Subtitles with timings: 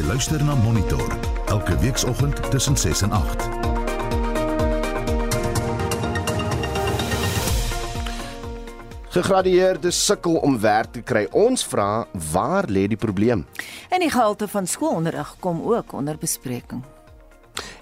[0.00, 1.10] Jy luister na Monitor
[1.52, 3.42] elke weekoggend tussen 6 en 8.
[9.12, 11.26] Gegradueerdes sukkel om werk te kry.
[11.36, 13.44] Ons vra, waar lê die probleem?
[13.92, 16.80] En die gehalte van skoolonderrig kom ook onder bespreking.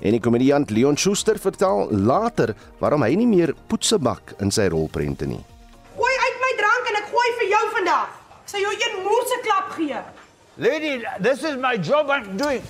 [0.03, 5.30] En die komediant Leon Schuster vertel later waarom hy nie meer poetsebak in sy rolprente
[5.30, 5.45] nie.
[5.95, 8.23] Gooi uit my drank en ek gooi vir jou vandag.
[8.43, 10.09] Ek sal jou een moerse klap gee.
[10.59, 12.62] Lady, this is my job I'm doing.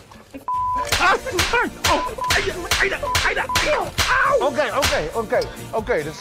[4.43, 5.43] Okay, okay, okay,
[5.73, 6.21] okay, dis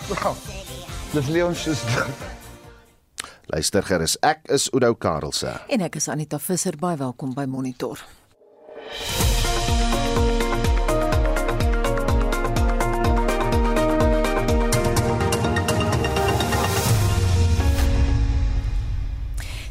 [1.12, 2.08] Dis Leon Schuster.
[3.52, 5.60] Luister gerus, ek is Oudou Karelse.
[5.68, 8.00] En ek is Anita Visser, baie welkom by Monitor.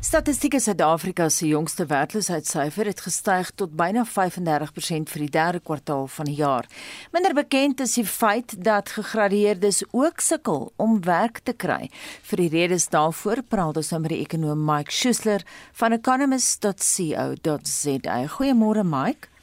[0.07, 6.31] Statistiek Suid-Afrika se jongste werkloosheidssyfer het gestyg tot byna 35% vir die derde kwartaal van
[6.31, 6.63] die jaar.
[7.11, 11.91] Minder bekend is die feit dat gegradueerdes ook sukkel om werk te kry.
[12.23, 15.43] Vir die redes daarvoor praat ons nou met die ekonom Mike Schuessler
[15.75, 18.23] van economist.co.za.
[18.39, 19.36] Goeiemôre Mike.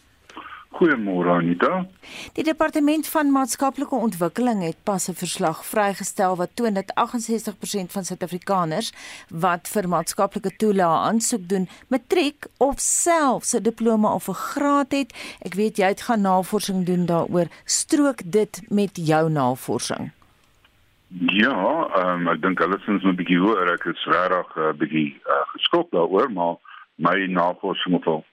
[0.74, 1.86] Goeiemôre Anita.
[2.34, 8.04] Die departement van maatskaplike ontwikkeling het pas 'n verslag vrygestel wat toon dat 68% van
[8.04, 8.94] Suid-Afrikaners
[9.30, 15.14] wat vir maatskaplike toelaa aansoek doen, matriek of selfs 'n diploma of 'n graad het.
[15.42, 17.48] Ek weet jy het gaan navorsing doen daaroor.
[17.66, 20.12] Strook dit met jou navorsing?
[21.08, 23.74] Ja, um, ek dink alles is 'n bietjie hoër.
[23.74, 26.56] Ek is regtig 'n uh, bietjie uh, geskok daaroor, maar
[26.96, 28.26] my navorsing het al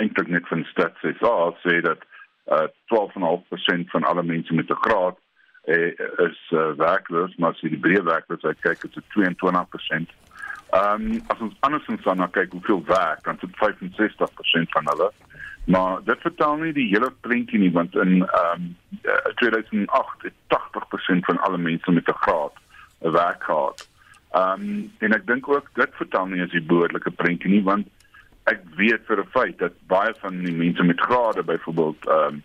[0.00, 2.04] eintlik net van Stats SA sê dat
[2.48, 5.18] uh 12.5% van alle mense met 'n graad
[5.64, 5.92] eh,
[6.28, 10.14] is uh, werkloos, maar as jy die breë werkloosheid kyk, is dit 22%.
[10.70, 14.88] Ehm um, as ons andersins dan nou kyk hoeveel werk, dan is dit 65% van
[14.92, 15.10] hulle.
[15.64, 18.66] Maar dit vertel nie die hele prentjie nie want in ehm
[19.02, 22.54] um, 2008 het 80% van alle mense met 'n graad
[23.00, 23.88] 'n werk gehad.
[24.30, 27.88] Ehm um, en ek dink ook dit vertel nie as die behoorlike prentjie nie want
[28.50, 32.42] ek weet vir 'n feit dat baie van die mense met grade byvoorbeeld ehm um,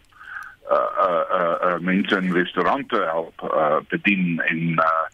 [0.72, 5.06] uh uh uh, uh mense in restaurante help uh bedien en uh,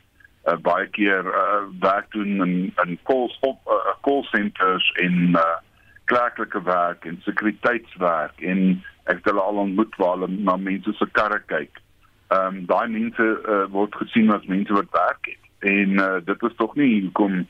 [0.52, 5.58] uh baie keer uh werk doen in in calls op uh, call centers in uh
[6.06, 11.06] klerklike werk en sekuriteitswerk en ek het hulle al ontmoet waar hulle na mense se
[11.12, 11.82] karre kyk.
[12.30, 16.44] Ehm um, daai mense uh, word gesien as mense wat werk het en uh, dit
[16.44, 17.42] is tog nie hoekom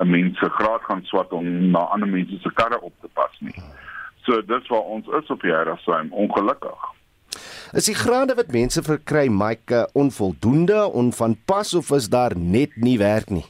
[0.00, 3.36] 'n mens se graad gaan swat om na ander mense se karre op te pas
[3.38, 3.62] nie.
[4.24, 6.92] So dis waar ons is op hierdie saam ongelukkig.
[7.72, 13.30] Is die grade wat mense verkry Mike onvoldoende, onvanpas of is daar net nie werk
[13.30, 13.44] nie?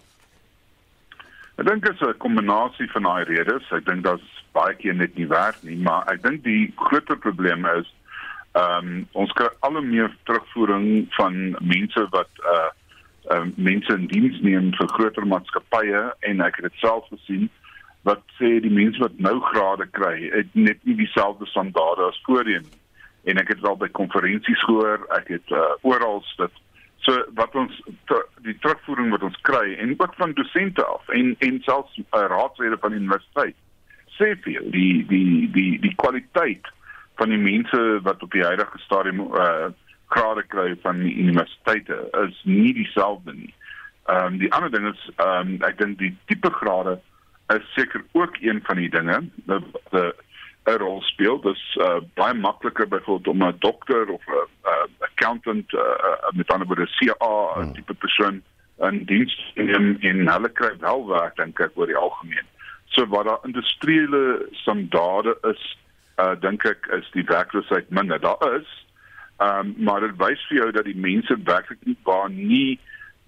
[1.56, 3.71] Ek dink dit is 'n kombinasie van daai redes.
[3.71, 7.66] Ek dink daar's baie keer net nie werk nie, maar ek dink die groter probleem
[7.66, 7.87] is
[8.55, 12.71] ehm um, ons kry al hoe meer terugvoering van mense wat uh
[13.32, 17.48] uh, mense in diens neem vir groter maatskappye en ek het dit self gesien
[18.08, 22.66] wat sê die mense wat nou grade kry het net nie dieselfde standaarde as voorheen
[23.24, 26.60] en ek het al by konferensies gehoor ek het uh, oral dit
[27.04, 27.80] so wat ons
[28.44, 32.80] die terugvoering wat ons kry en ook van dosente af en en selfs uh, raadslede
[32.80, 33.56] van die universiteit
[34.18, 36.68] sê vir die die die die kwaliteit
[37.20, 39.72] van die mense wat op die huidige stadium uh,
[40.06, 43.54] grade kry van die universiteite is nie dieselfde nie.
[44.06, 46.98] Ehm um, die ander ding is ehm um, ek dink die tipe grade
[47.54, 50.14] is seker ook een van die dinge wat
[50.64, 51.41] 'n rol speel.
[51.41, 55.81] Dit is uh, baie makliker byvoorbeeld om 'n dokter of 'n uh, accountant uh,
[56.32, 57.72] met ander woorde CA hmm.
[57.72, 58.43] tipe persoon
[58.78, 62.47] in diens in in hulle kry wel werk dink ek oor die algemeen.
[62.84, 65.78] So wat daar industriële standaarde is,
[66.16, 68.20] uh, dink ek is die werkloosheid minder.
[68.20, 68.83] Daar is
[69.36, 72.78] Ehm um, maar dit wys vir jou dat die mense werklik nie baie nie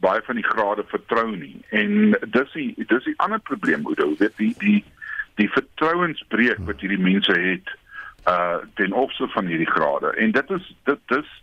[0.05, 1.57] baie van die grade vertrou nie.
[1.71, 4.85] En dis die dis die ander probleem Oudo, weet die die
[5.41, 7.75] die vertrouensbreuk wat hierdie mense het
[8.29, 10.13] uh ten opsigte van hierdie grade.
[10.17, 11.35] En dit is dit dis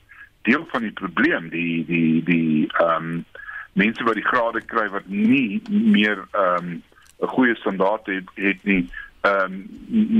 [0.42, 3.26] deel van die probleem, die die die ehm um,
[3.74, 6.82] mense wat die grade kry wat nie meer ehm um,
[7.24, 8.90] 'n goeie standaard het, het nie
[9.24, 9.68] ehm um,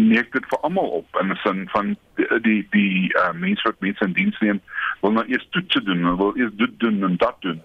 [0.10, 3.80] neek dit vir almal op in 'n sin van die die, die uh, mense wat
[3.80, 4.62] mense in diens neem
[5.02, 7.62] wil nou eers toets doen, wil eers dit doen en dat doen.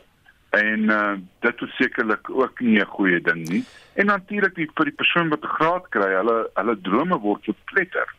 [0.50, 3.64] En uh, dit is sekerlik ook nie 'n goeie ding nie.
[3.94, 8.14] En natuurlik die vir die persoon wat 'n graad kry, hulle hulle drome word verpletter.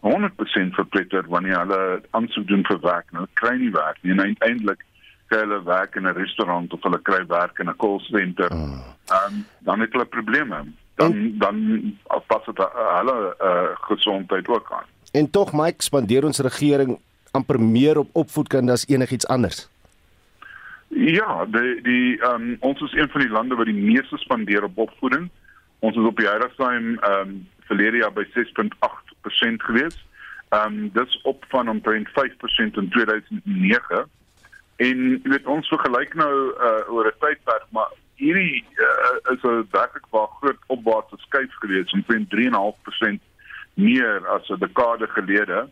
[0.00, 4.84] 100% verpletter wanneer hulle aansoek doen vir werk, nou kry nie werk nie en uiteindelik
[5.28, 8.50] kry hulle werk in 'n restaurant of hulle kry werk in 'n call center.
[8.50, 10.64] Ehm um, dan het hulle probleme
[11.00, 11.58] dan dan
[12.26, 12.62] pas dit
[12.98, 14.88] hulle uh, gesondheid ook aan.
[15.12, 16.98] En tog Mike spandeer ons regering
[17.30, 19.68] amper meer op opvoedkunde as enigiets anders.
[20.88, 24.78] Ja, die die um, ons is een van die lande wat die meeste spandeer op
[24.78, 25.28] opvoeding.
[25.78, 29.98] Ons is op die huidige stadium ehm um, verlede jaar by 6.8% gewees.
[30.48, 34.04] Ehm um, dis op van omtrent 5% in 2009.
[34.76, 39.66] En jy weet ons vergelyk nou uh, oor 'n tydperk, maar hierdie uh, is 'n
[39.72, 43.20] werklik baie groot opwaartse skuif gewees, omtrent 3.5%
[43.74, 45.68] meer as 'n dekade gelede.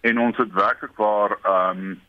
[0.00, 2.00] En ons het werklik waar ehm um,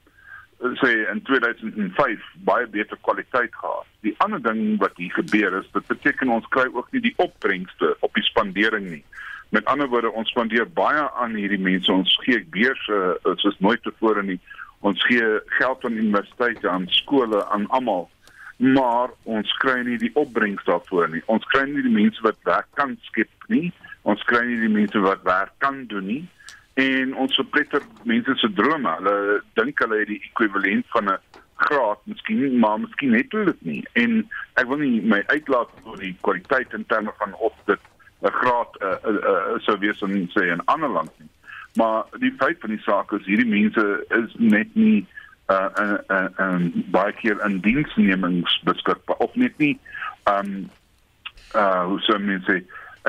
[0.81, 3.85] sê in 2005 baie beter kwaliteit gehad.
[4.01, 7.95] Die ander ding wat hier gebeur is, dit beteken ons kry ook nie die opbrengste
[7.99, 9.03] op die spandering nie.
[9.49, 11.91] Met ander woorde, ons spandeer baie aan hierdie mense.
[11.91, 14.39] Ons gee beurse uh, soos nooit tevore nie.
[14.79, 18.09] Ons gee geld aan universiteite, aan skole, aan almal.
[18.57, 21.21] Maar ons kry nie die opbrengs daarvoor nie.
[21.25, 23.71] Ons kry nie die mense wat werk kan skep nie.
[24.01, 26.23] Ons kry nie die mense wat werk kan doen nie
[26.77, 28.91] en ons verpletter mense se drome.
[28.99, 31.17] Hulle dink hulle het die ekwivalent van 'n
[31.57, 33.83] graad, miskien maar miskien het hulle dit nie.
[33.93, 37.79] En ek wil nie my uitlaat oor die kwaliteit in terme van of dit
[38.21, 41.29] 'n graad uh, uh, uh, sou wees in sê 'n ander land nie.
[41.73, 45.05] Maar die feit van die saak is hierdie mense is net nie
[45.49, 49.77] uh uh uh um, baie keer in diensnemings beskikbaar of net nie
[50.31, 50.69] um
[51.55, 52.63] uh hoe sou mense sê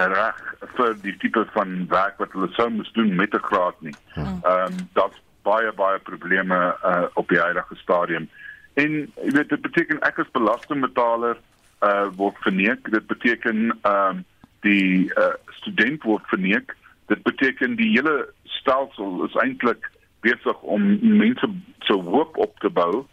[0.07, 0.39] reg
[0.77, 3.95] vir die tipe van werk wat hulle sou moes doen met 'n graad nie.
[4.15, 8.29] Ehm um, daar's baie baie probleme uh, op die huidige stadium.
[8.75, 8.91] En
[9.25, 11.37] jy weet dit beteken ek as belastingbetaler
[11.83, 12.91] uh word verneek.
[12.91, 14.25] Dit beteken ehm um,
[14.61, 16.75] die uh, student word verneek.
[17.07, 19.91] Dit beteken die hele stelsel is eintlik
[20.21, 21.49] besig om mense
[21.87, 23.07] se hoop op te bou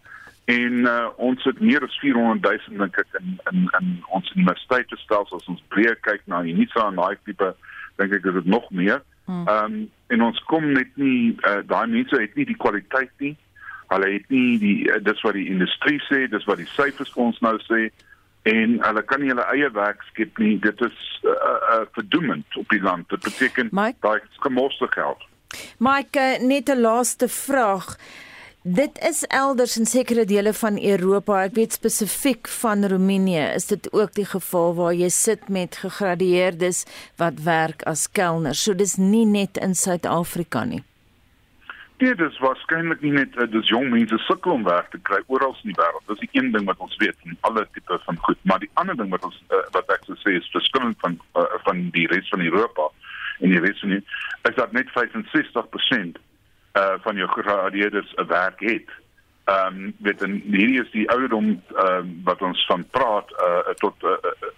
[0.45, 4.97] en uh, ons het meer as 400 000 dink ek in in in ons universiteite
[5.01, 7.49] stelsel as ons breër kyk na Unisa en daai tipe
[7.97, 9.01] dink ek is dit nog meer.
[9.25, 9.47] Hmm.
[9.47, 9.79] Ehm um,
[10.13, 13.33] en ons kom net nie uh, daai mense het nie die kwaliteit nie.
[13.89, 17.23] Hulle het nie die uh, dis wat die industrie sê, dis wat die syfers vir
[17.25, 17.87] ons nou sê
[18.45, 20.59] en hulle kan nie hulle eie werk skep nie.
[20.61, 23.09] Dit is 'n uh, uh, verdoemend op die land.
[23.09, 25.25] Dit beteken daai gemoste geld.
[25.77, 27.97] Mike, net 'n laaste vraag.
[28.67, 33.93] Dit is elders in sekere dele van Europa, ek weet spesifiek van Roemenië, is dit
[33.93, 36.85] ook die geval waar jy sit met gegradueerdes
[37.21, 38.63] wat werk as kelners.
[38.63, 40.81] So dis nie net in Suid-Afrika nie.
[42.01, 45.53] Dit is waarskynlik nie net uh, dis jong mense sukkel om werk te kry oral
[45.61, 46.03] in die wêreld.
[46.09, 48.97] Dis die een ding wat ons weet van alle tipe van goed, maar die ander
[48.97, 52.33] ding wat ons uh, wat ek sou sê is verskillend van uh, van die res
[52.33, 52.89] van Europa
[53.39, 54.03] en die res van die
[54.49, 56.21] is dat net 65%
[56.75, 58.89] uh van jou gegradueerdes 'n werk het.
[59.45, 63.73] Ehm um, met 'n hierdie is die ouderdom ehm uh, wat ons van praat uh
[63.75, 64.09] tot uh,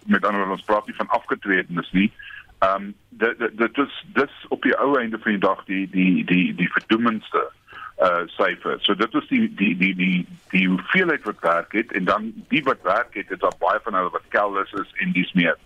[0.06, 2.12] met ander woorde ons praat nie van afgetredenes nie.
[2.60, 6.26] Ehm um, dit dit is dis op die ou einde van die dag die die
[6.26, 7.52] die die verdoemendste
[7.98, 8.78] uh syfer.
[8.82, 12.64] So dit is die die die die die hoeveelheid wat werk het en dan die
[12.64, 15.58] wat werk het, het daar baie van hulle wat kelders is en dis meer.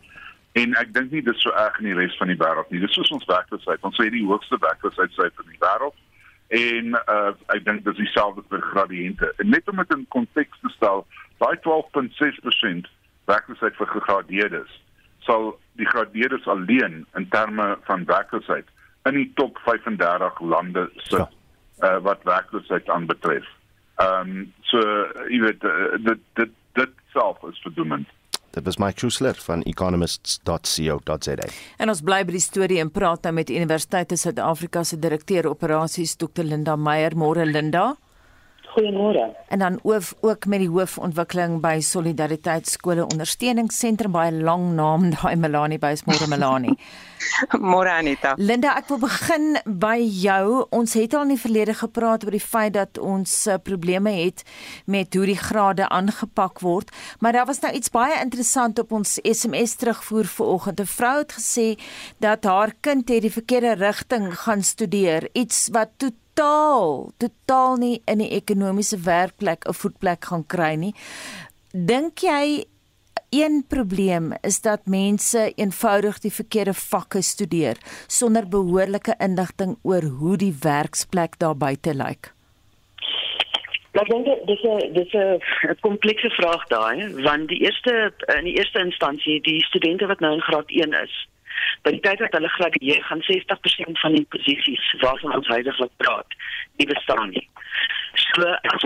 [0.60, 2.82] En ek dink nie dit is so erg in die res van die wêreld nie.
[2.84, 3.84] Dis soos ons werkloosheid.
[3.88, 6.00] Ons sê die hoogste werkloosheidsyfer in die wêreld
[6.52, 9.30] en uh, ek dink dis dieselfde vir gradiënte.
[9.40, 11.06] En net om dit in konteks te stel,
[11.40, 12.90] daai 12.6%
[13.32, 14.80] werkloosheid vir gegradeerdes
[15.26, 18.68] sal die gegradeerdes alleen in terme van werkloosheid
[19.10, 21.28] in die top 35 lande sit ja.
[21.84, 23.46] uh, wat werkloosheid aanbetref.
[24.02, 24.82] Ehm um, so
[25.30, 28.10] jy weet uh, dit dit dit self is verdoemend.
[28.52, 31.50] Dit was Mike Schuessler van economists.co.za.
[31.78, 35.48] En ons bly by die storie en praat nou met Universiteit van Suid-Afrika se direkteur
[35.48, 37.16] operasies Dr Linda Meyer.
[37.16, 37.96] Môre Linda.
[38.72, 39.36] Goeiemôre.
[39.48, 45.36] En dan ook ook met die hoofontwikkeling by Solidariteit Skole Ondersteuningsentrum baie lang naam daai
[45.36, 46.78] Melanie bys môre Melanie.
[47.72, 48.34] Môre Anita.
[48.38, 50.64] Linda, ek wil begin by jou.
[50.72, 54.46] Ons het al in die verlede gepraat oor die feit dat ons uh, probleme het
[54.86, 59.20] met hoe die grade aangepak word, maar daar was nou iets baie interessant op ons
[59.20, 60.80] SMS terugvoer vanoggend.
[60.80, 61.68] 'n Vrou het gesê
[62.20, 68.02] dat haar kind het die verkeerde rigting gaan studeer, iets wat toe totaal totaal nie
[68.10, 70.94] in die ekonomiese werkplek 'n voetplek gaan kry nie.
[71.72, 72.66] Dink jy
[73.30, 80.38] een probleem is dat mense eenvoudig die verkeerde vakke studeer sonder behoorlike inligting oor hoe
[80.38, 82.34] die werksplek daar buite lyk?
[83.92, 88.44] Ek dink dit is 'n dit is 'n komplekse vraag daai, want die eerste in
[88.44, 91.28] die eerste instansie die studente wat nou in graad 1 is,
[91.86, 96.38] by die tyd dat hulle gradueer gaan 60% van die posisies waarvan ons heidaglik praat,
[96.78, 97.48] nie bestaan nie.
[98.14, 98.84] So as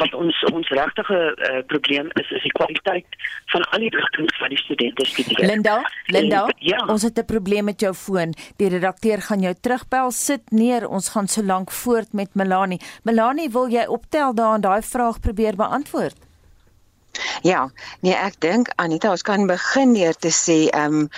[0.00, 3.18] wat ons ons regtige uh, probleem is is die kwaliteit
[3.52, 5.44] van al die rigtings wat die studente studeer.
[5.46, 5.76] Linda,
[6.14, 6.80] Linda, En, ja.
[6.86, 8.34] ons het 'n probleem met jou foon.
[8.56, 10.10] Die redakteur gaan jou terugbel.
[10.10, 10.88] Sit neer.
[10.88, 12.80] Ons gaan so lank voort met Melanie.
[13.02, 16.16] Melanie, wil jy optel daar en daai vraag probeer beantwoord?
[17.42, 21.08] Ja, nee, ek dink Anita, ons kan begin deur te sê ehm um,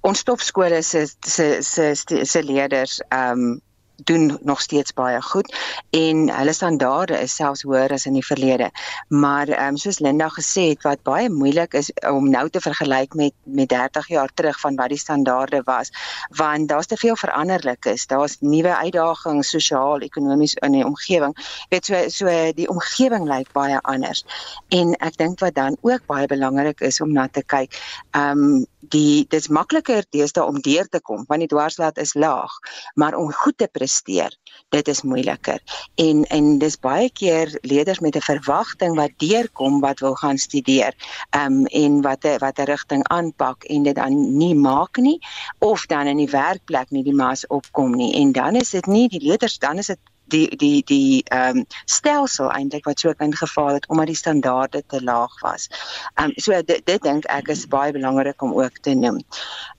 [0.00, 3.60] ons topskole se se se se, leerders ehm um,
[4.04, 5.56] doen nog steeds baie goed
[5.90, 8.70] en hulle standaarde is selfs hoër as in die verlede.
[9.08, 13.14] Maar ehm um, soos Linda gesê het wat baie moeilik is om nou te vergelyk
[13.14, 15.92] met met 30 jaar terug van wat die standaarde was,
[16.36, 18.06] want daar's te veel veranderlikes.
[18.06, 21.36] Daar's nuwe uitdagings sosiaal, ekonomies in die omgewing.
[21.68, 24.24] Weet so so die omgewing lyk baie anders.
[24.68, 27.76] En ek dink wat dan ook baie belangrik is om na te kyk,
[28.10, 32.52] ehm um, die dit's makliker deesdae om deur te kom want die dwarslat is laag,
[32.94, 34.34] maar om goed te presteer,
[34.68, 35.60] dit is moeiliker.
[36.00, 40.94] En en dis baie keer leerders met 'n verwagting wat deurkom wat wil gaan studeer,
[41.30, 45.18] ehm um, en wat 'n wat 'n rigting aanpak en dit dan nie maak nie
[45.58, 48.14] of dan in die werkplek nie die mas opkom nie.
[48.14, 49.98] En dan is dit nie die leerders dan is dit
[50.30, 55.02] die die die ehm um, stelsel eintlik wat so ingeval het omdat die standaarde te
[55.02, 55.68] laag was.
[56.14, 59.22] Ehm um, so dit dit dink ek is baie belangrik om ook te noem.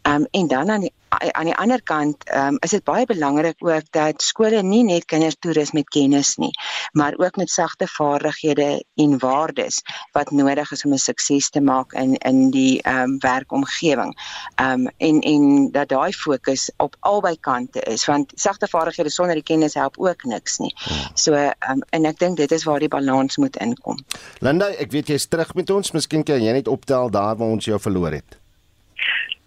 [0.01, 3.59] Ehm um, en dan aan die aan die ander kant um, is dit baie belangrik
[3.59, 6.51] ook dat skole nie net kinders toerus met kennis nie,
[6.97, 9.81] maar ook met sagte vaardighede en waardes
[10.15, 14.15] wat nodig is om 'n sukses te maak in in die um, werkomgewing.
[14.61, 19.43] Um, en en dat daai fokus op albei kante is want sagte vaardighede sonder die
[19.43, 20.75] kennis help ook niks nie.
[21.13, 23.97] So ehm um, en ek dink dit is waar die balans moet inkom.
[24.39, 25.91] Linda, ek weet jy's terug met ons.
[25.91, 28.39] Miskien kan jy net optel daar waar ons jou verloor het.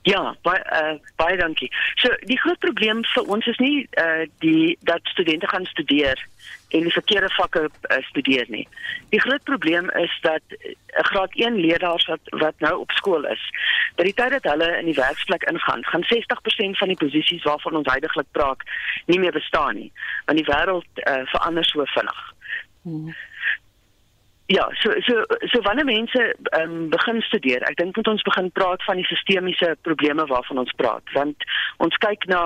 [0.05, 1.71] Ja, baie uh, baie dankie.
[1.97, 6.21] So die groot probleem vir ons is nie uh die dat studente gaan studeer
[6.77, 8.67] en die verkeerde vakke uh, studeer nie.
[9.15, 13.25] Die groot probleem is dat 'n uh, graad 1 leerders wat wat nou op skool
[13.25, 13.41] is,
[13.97, 17.81] by die tyd dat hulle in die werksplek ingaan, gaan 60% van die posisies waarvan
[17.81, 18.61] ons heidaglik praat
[19.07, 19.93] nie meer bestaan nie,
[20.27, 22.21] want die wêreld uh, verander so vinnig.
[22.83, 23.15] Hmm.
[24.47, 28.83] Ja, so so so wanneer mense um, begin studeer, ek dink moet ons begin praat
[28.85, 31.47] van die sistemiese probleme waarvan ons praat, want
[31.81, 32.43] ons kyk na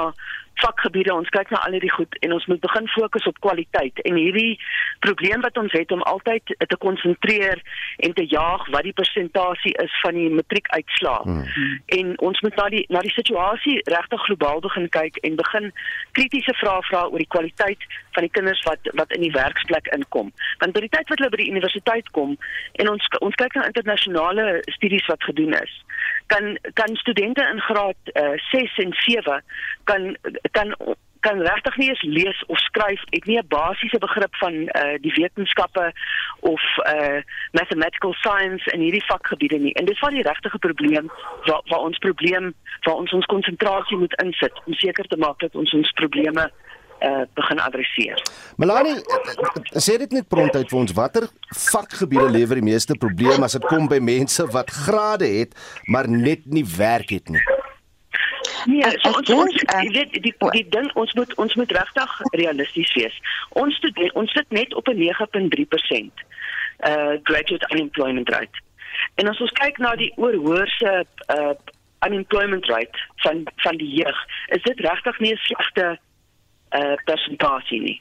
[0.63, 4.19] vakgebiede, ons kyk na al hierdie goed en ons moet begin fokus op kwaliteit en
[4.19, 4.59] hierdie
[5.05, 7.63] probleem wat ons het om altyd te konsentreer
[8.07, 11.23] en te jaag wat die persentasie is van die matriekuitslae.
[11.25, 11.81] Hmm.
[11.99, 15.71] En ons moet na die na die situasie regtig globaal begin kyk en begin
[16.19, 20.33] kritiese vrae vra oor die kwaliteit van die kinders wat wat in die werksplek inkom.
[20.63, 22.37] Want by die tyd wat hulle by die universiteit kom
[22.83, 25.75] en ons ons kyk na internasionale studies wat gedoen is,
[26.33, 29.43] kan kan studente in graad uh, 6 en 7
[29.91, 30.17] kan
[30.57, 30.75] kan
[31.21, 35.15] kan regtig nie eens lees of skryf het nie 'n basiese begrip van uh die
[35.21, 35.93] wetenskappe
[36.41, 36.63] of
[36.95, 37.21] uh
[37.53, 39.73] mathematical science en hierdie vakgebiede nie.
[39.73, 41.11] En dis wat die regte probleem
[41.45, 45.55] waar waar ons probleem waar ons ons konsentrasie moet insit om seker te maak dat
[45.55, 46.51] ons ons probleme
[47.03, 48.23] uh begin adresseer.
[48.57, 48.97] Melanie,
[49.87, 53.89] sê dit net prontuit vir ons watter vakgebiede lewer die meeste probleme as dit kom
[53.89, 55.55] by mense wat grade het
[55.85, 57.43] maar net nie werk het nie.
[58.67, 62.93] Nee, so ons ons jy weet die die ding ons moet ons moet regtig realisties
[62.95, 63.21] wees.
[63.63, 66.25] Ons student ons sit net op 'n 9.3%
[66.89, 68.59] uh graduate unemployment rate.
[69.15, 71.05] En as ons kyk na die oorhoorse
[71.37, 71.55] uh
[72.07, 75.99] unemployment rate van van die jeug, is dit regtig nie 'n slegte
[76.71, 78.01] uh persentasie nie.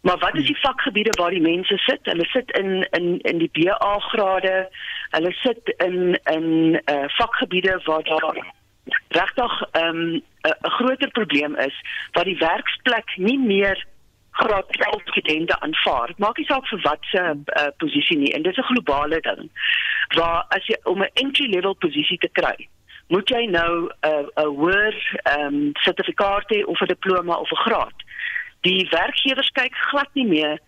[0.00, 2.00] Maar wat is die vakgebiede waar die mense sit?
[2.02, 4.68] Hulle sit in in in die BA grade.
[5.10, 8.58] Hulle sit in in uh vakgebiede waar daar
[9.08, 11.76] regtig 'n um, 'n groter probleem is
[12.12, 13.86] wat die werksplek nie meer
[14.30, 16.12] graad 12 studente aanvaar.
[16.16, 19.50] Maak nie saak vir wat se uh, posisie nie en dit is 'n globale ding.
[20.16, 22.68] Waar as jy om 'n entry level posisie te kry,
[23.08, 27.50] moet jy nou 'n uh, 'n hoër ehm um, sertifikaat hê of 'n diploma of
[27.50, 27.98] 'n graad.
[28.60, 30.58] Die werkgewers kyk glad nie meer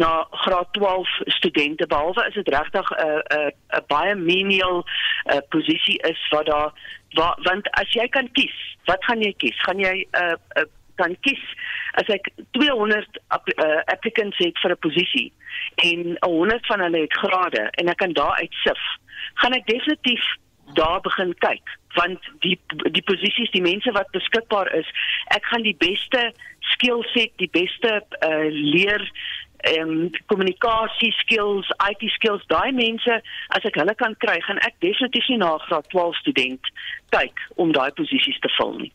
[0.00, 5.98] na graad 12 studente behalwe is dit regtig 'n 'n 'n baie menial uh, posisie
[6.12, 6.72] is wat daar
[7.18, 9.58] wa, want as jy kan kies, wat gaan jy kies?
[9.66, 11.44] Gaan jy 'n uh, uh, kan kies
[12.00, 15.32] as ek 200 app, uh, applicants het vir 'n posisie
[15.74, 18.80] en 100 van hulle het grade en ek kan daar uitsif,
[19.34, 20.24] gaan ek definitief
[20.74, 22.58] daar begin kyk want die
[22.94, 24.86] die posisies die mense wat beskikbaar is
[25.36, 26.32] ek gaan die beste
[26.74, 29.02] skill set die beste uh, leer
[29.68, 33.20] en um, kommunikasie skills, IT skills, daai mense
[33.56, 36.72] as ek hulle kan kry, gaan ek definitief nie na graad 12 student
[37.14, 38.92] kyk om daai posisies te vul nie.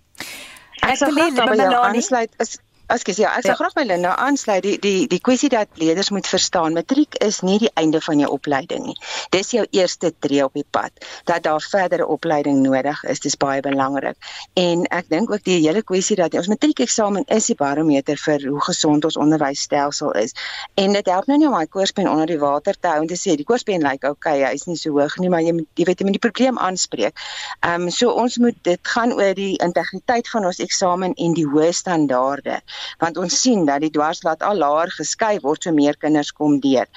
[0.82, 2.34] Ek sal graag by jou aansluit.
[2.44, 2.58] Is
[2.96, 3.58] Ekskuus, ja, ek sal ja.
[3.60, 4.64] graag by Linda aansluit.
[4.64, 8.30] Die die die kwessie dat leerders moet verstaan, matriek is nie die einde van jou
[8.32, 8.96] opleiding nie.
[9.36, 10.94] Dis jou eerste tree op die pad.
[11.28, 14.16] Dat daar verdere opleiding nodig is, dis baie belangrik.
[14.56, 18.64] En ek dink ook die hele kwessie dat ons matriekeksamen is die barometer vir hoe
[18.70, 20.32] gesond ons onderwysstelsel is.
[20.80, 23.20] En dit help nou nie om my koerspen onder die water te hou en te
[23.20, 25.90] sê die koerspen lyk like, okay, hy is nie so hoog nie, maar jy jy
[25.92, 27.20] weet jy moet die probleem aanspreek.
[27.60, 31.48] Ehm um, so ons moet dit gaan oor die integriteit van ons eksamen en die
[31.52, 32.62] hoë standaarde
[33.04, 36.88] want ons sien dat die dwarslaat al laer geskei word so meer kinders kom deur.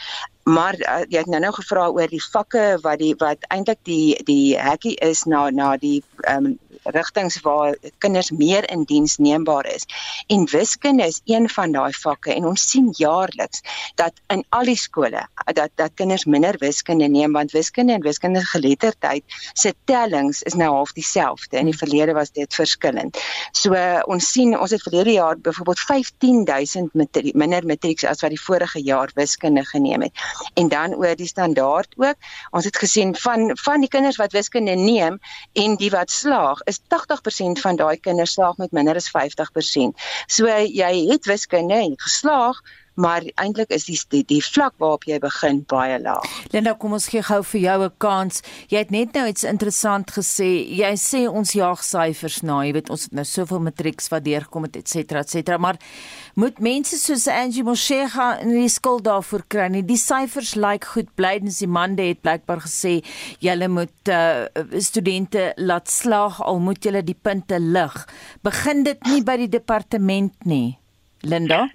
[0.48, 4.16] Maar uh, jy het nou nou gevra oor die vakke wat die wat eintlik die
[4.28, 9.66] die hekkie is na na die ehm um, rigtings waar kinders meer in diens neembaar
[9.66, 9.86] is.
[10.26, 13.62] En wiskunde is een van daai vakke en ons sien jaarliks
[13.94, 18.46] dat in al die skole dat dat kinders minder wiskunde neem want wiskunde en wiskundige
[18.46, 21.58] geletterdheid se tellings is nou half dieselfde.
[21.58, 23.18] In die verlede was dit verskillend.
[23.52, 28.34] So uh, ons sien ons het verlede jaar byvoorbeeld 15000 matrie, minder matrieks as wat
[28.34, 32.16] die vorige jaar wiskunde geneem het en dan oor die standaard ook.
[32.50, 35.18] Ons het gesien van van die kinders wat wiskunde neem
[35.52, 40.04] en die wat slaag, is 80% van daai kinders slaag met minder as 50%.
[40.26, 42.60] So jy het wiskunde en geslaag,
[42.98, 46.26] maar eintlik is die, die die vlak waarop jy begin baie laag.
[46.52, 48.42] Linda, kom ons gee gou vir jou 'n kans.
[48.68, 50.66] Jy het net nou iets interessant gesê.
[50.66, 52.64] Jy sê ons jaag syfers na.
[52.64, 55.78] Jy weet ons het nou soveel matrieks wat deurkom het et cetera et cetera, maar
[56.34, 59.82] moet mense soos Angie Moshega in die skuld daarvoor kry nie.
[59.82, 61.14] Die syfers lyk like goed.
[61.14, 63.02] Blydens die mande het blykbaar gesê
[63.40, 64.46] julle moet uh,
[64.78, 68.06] studente laat slaag al moet julle die punte lig.
[68.42, 70.78] Begin dit nie by die departement nie.
[71.22, 71.68] Linda?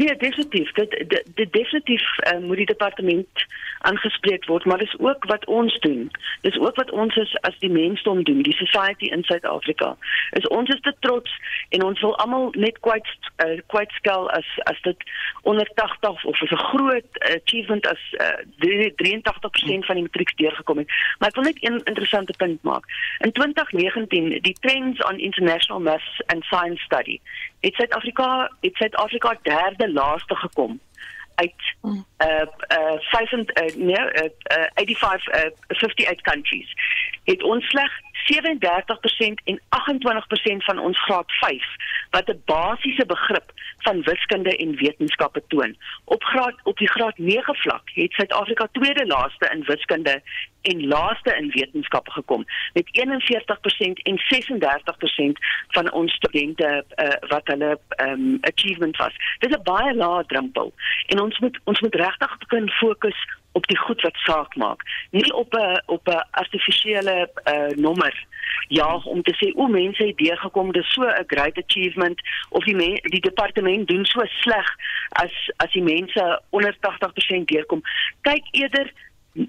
[0.00, 0.72] Nee, definitief.
[0.72, 3.44] Dit dit, dit definitief uh, moet die departement
[3.80, 6.10] aangespreek word, maar dis ook wat ons doen.
[6.40, 9.96] Dis ook wat ons is as die mensdom doen, die society in Suid-Afrika.
[10.30, 11.30] Is ons is te trots
[11.68, 13.08] en ons wil almal net kwyt
[13.44, 15.04] uh, kwyt skel as as dit
[15.42, 18.26] onder 80 of is 'n groot achievement as uh,
[18.58, 20.90] 83% van die matriek deurgekom het.
[21.18, 22.84] Maar ek wil net een interessante punt maak.
[23.18, 27.20] In 2019, die Trends on International Maths and Science Study,
[27.60, 30.80] het Suid-Afrika het Suid-Afrika derde laaste gekom
[31.40, 33.44] uit uh uh 5 uh,
[33.76, 36.74] nee uh, uh 85 uh 58 countries.
[37.24, 41.64] Het ons slegs 37% en 28% van ons graad 5
[42.10, 45.76] wat 'n basiese begrip van wiskunde en wetenskappe toon.
[46.04, 50.22] Op graad op die graad 9 vlak het Suid-Afrika tweede laaste in wiskunde
[50.62, 55.32] en laaste in wetenskappe gekom met 41% en 36%
[55.68, 59.14] van ons studente uh, wat hulle um, achievement was.
[59.38, 60.72] Dit is 'n baie lae drempel
[61.06, 65.34] en ons moet ons moet regtig begin fokus op die goed wat saak maak, nie
[65.34, 68.09] op 'n op 'n artifisiële uh, nommer
[68.68, 72.18] ja om te sê o mense het deurgekom dis so 'n great achievement
[72.48, 74.68] of die men, die departement doen so sleg
[75.08, 77.82] as as die mense onder 80% deurkom.
[78.20, 78.92] Kyk eerder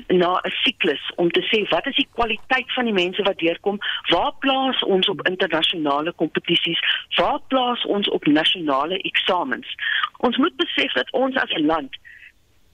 [0.07, 3.77] na 'n siklus om te sê wat is die kwaliteit van die mense wat deurkom?
[4.09, 6.79] Waar plaas ons op internasionale kompetisies?
[7.15, 9.75] Waar plaas ons op nasionale eksamens?
[10.17, 11.97] Ons moet besef dat ons as 'n land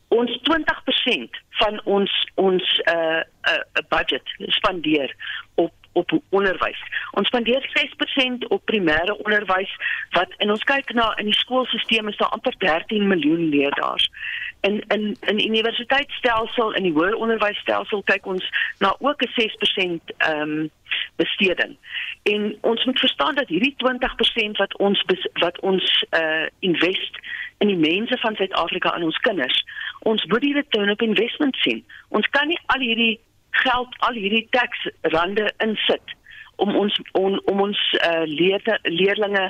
[0.07, 5.15] ons 20% van ons ons uh, uh budget spandeer
[5.55, 6.81] op op onderwys.
[7.11, 9.71] Ons spandeer 6% op primêre onderwys
[10.09, 14.09] wat en ons kyk na in die skoolstelsel is daar amper 13 miljoen leerders.
[14.61, 18.45] In in in universiteitsstelsel in die hoër onderwysstelsel kyk ons
[18.79, 20.69] na ook 'n 6% ehm um,
[21.15, 21.77] besteding.
[22.23, 27.19] En ons moet verstaan dat hierdie 20% wat ons wat ons uh invest
[27.57, 29.63] in die mense van Suid-Afrika en ons kinders
[30.07, 31.83] ons moet die return op investment sien.
[32.15, 33.15] Ons kan nie al hierdie
[33.63, 36.15] geld, al hierdie tax rande insit
[36.57, 39.43] om ons on, om ons uh, leerde, leerlinge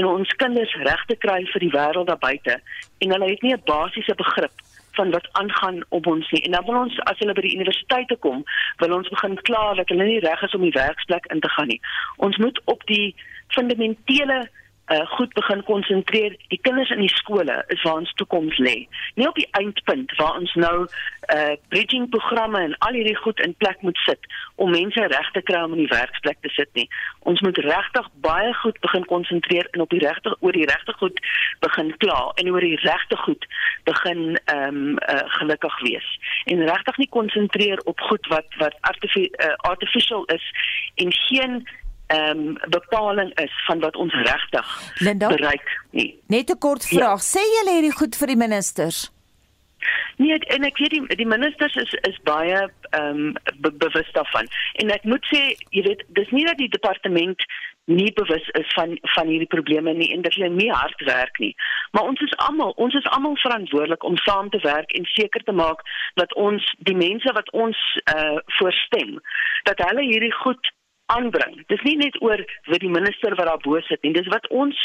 [0.00, 2.58] en ons kinders reg te kry vir die wêreld daar buite
[3.00, 4.52] en hulle het nie 'n basiese begrip
[4.98, 6.42] van wat aangaan op ons nie.
[6.42, 8.44] En dan wil ons as hulle by die universiteite kom,
[8.76, 11.68] wil ons begin klaar dat hulle nie reg is om die werksplek in te gaan
[11.68, 11.80] nie.
[12.16, 13.14] Ons moet op die
[13.48, 14.48] fundamentele
[14.90, 16.36] uh, goed begin konsentreer.
[16.48, 18.88] Die kinders in die skole is waar ons toekoms lê.
[19.14, 20.76] Nie op die eindpunt waar ons nou
[21.34, 25.42] uh bridging programme en al hierdie goed in plek moet sit om mense reg te
[25.42, 26.88] kry om in die werksplek te sit nie.
[27.30, 31.20] Ons moet regtig baie goed begin konsentreer en op die regte oor die regte goed
[31.60, 33.46] begin kla en oor die regte goed
[33.84, 36.08] begin ehm um, uh, gelukkig wees.
[36.44, 40.50] En regtig nie konsentreer op goed wat wat artifi uh, artificial is
[40.94, 41.62] en geen
[42.10, 44.68] ehm um, bepaling is van wat ons regtig
[45.18, 46.10] bereik nie.
[46.26, 46.96] Net 'n kort ja.
[46.96, 47.20] vraag.
[47.22, 47.28] Ja.
[47.34, 49.10] Sê julle hierdie goed vir die ministers?
[50.16, 52.58] Nee, en ek weet die die ministers is is baie
[52.90, 53.32] ehm um,
[53.64, 54.48] be, bewus daarvan.
[54.82, 57.46] En ek moet sê, jy weet, dis nie dat die departement
[57.84, 61.54] nie bewus is van van hierdie probleme nie en dat hulle nie hard werk nie.
[61.90, 65.52] Maar ons is almal, ons is almal verantwoordelik om saam te werk en seker te
[65.52, 65.80] maak
[66.14, 67.80] dat ons die mense wat ons
[68.16, 69.16] uh voorstem,
[69.70, 70.74] dat hulle hierdie goed
[71.16, 71.60] aanbring.
[71.72, 74.12] Dis nie net oor wat die minister wat daar bo sit nie.
[74.16, 74.78] Dis wat ons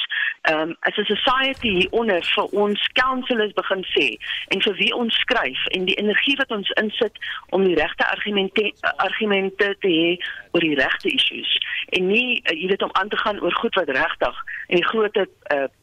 [0.46, 4.08] ehm um, as 'n society hieronder vir ons councillors begin sê
[4.54, 7.16] en vir wie ons skryf en die energie wat ons insit
[7.50, 8.72] om die regte argumente
[9.08, 10.12] argumente te hê
[10.52, 11.52] oor die regte issues
[11.98, 14.90] en nie uh, jy weet om aan te gaan oor goed wat regtig en die
[14.92, 15.26] groot uh,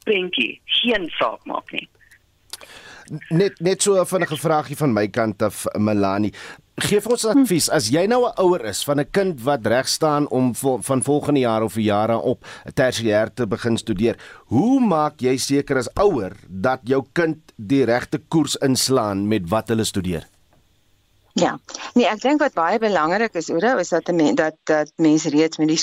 [0.04, 1.88] prentjie geen saak maak nie.
[3.28, 6.32] Net net so 'n vinnige vraagie van my kant af Melanie.
[6.80, 10.26] Geef ons advies as jy nou 'n ouer is van 'n kind wat reg staan
[10.28, 14.16] om vo, van volgende jaar of jare op tersiêr te begin studeer.
[14.46, 19.68] Hoe maak jy seker as ouer dat jou kind die regte koers inslaan met wat
[19.68, 20.31] hulle studeer?
[21.32, 21.58] Ja.
[21.96, 25.56] Nee, ek dink wat baie belangrik is, Oudo, is dat men, dat dat mense reeds
[25.56, 25.80] met die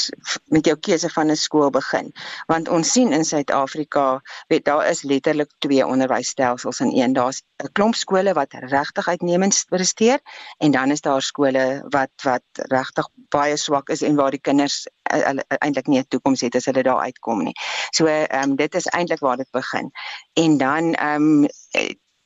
[0.54, 2.12] met jou keuse van 'n skool begin.
[2.46, 7.14] Want ons sien in Suid-Afrika, weet daar is letterlik twee onderwysstelsels in een.
[7.14, 10.20] Daar's 'n klomp skole wat regtig uitnemend presteer
[10.58, 14.88] en dan is daar skole wat wat regtig baie swak is en waar die kinders
[15.14, 17.56] uh, eintlik nie 'n toekoms het as hulle daar uitkom nie.
[17.92, 19.92] So ehm um, dit is eintlik waar dit begin.
[20.34, 21.50] En dan ehm um,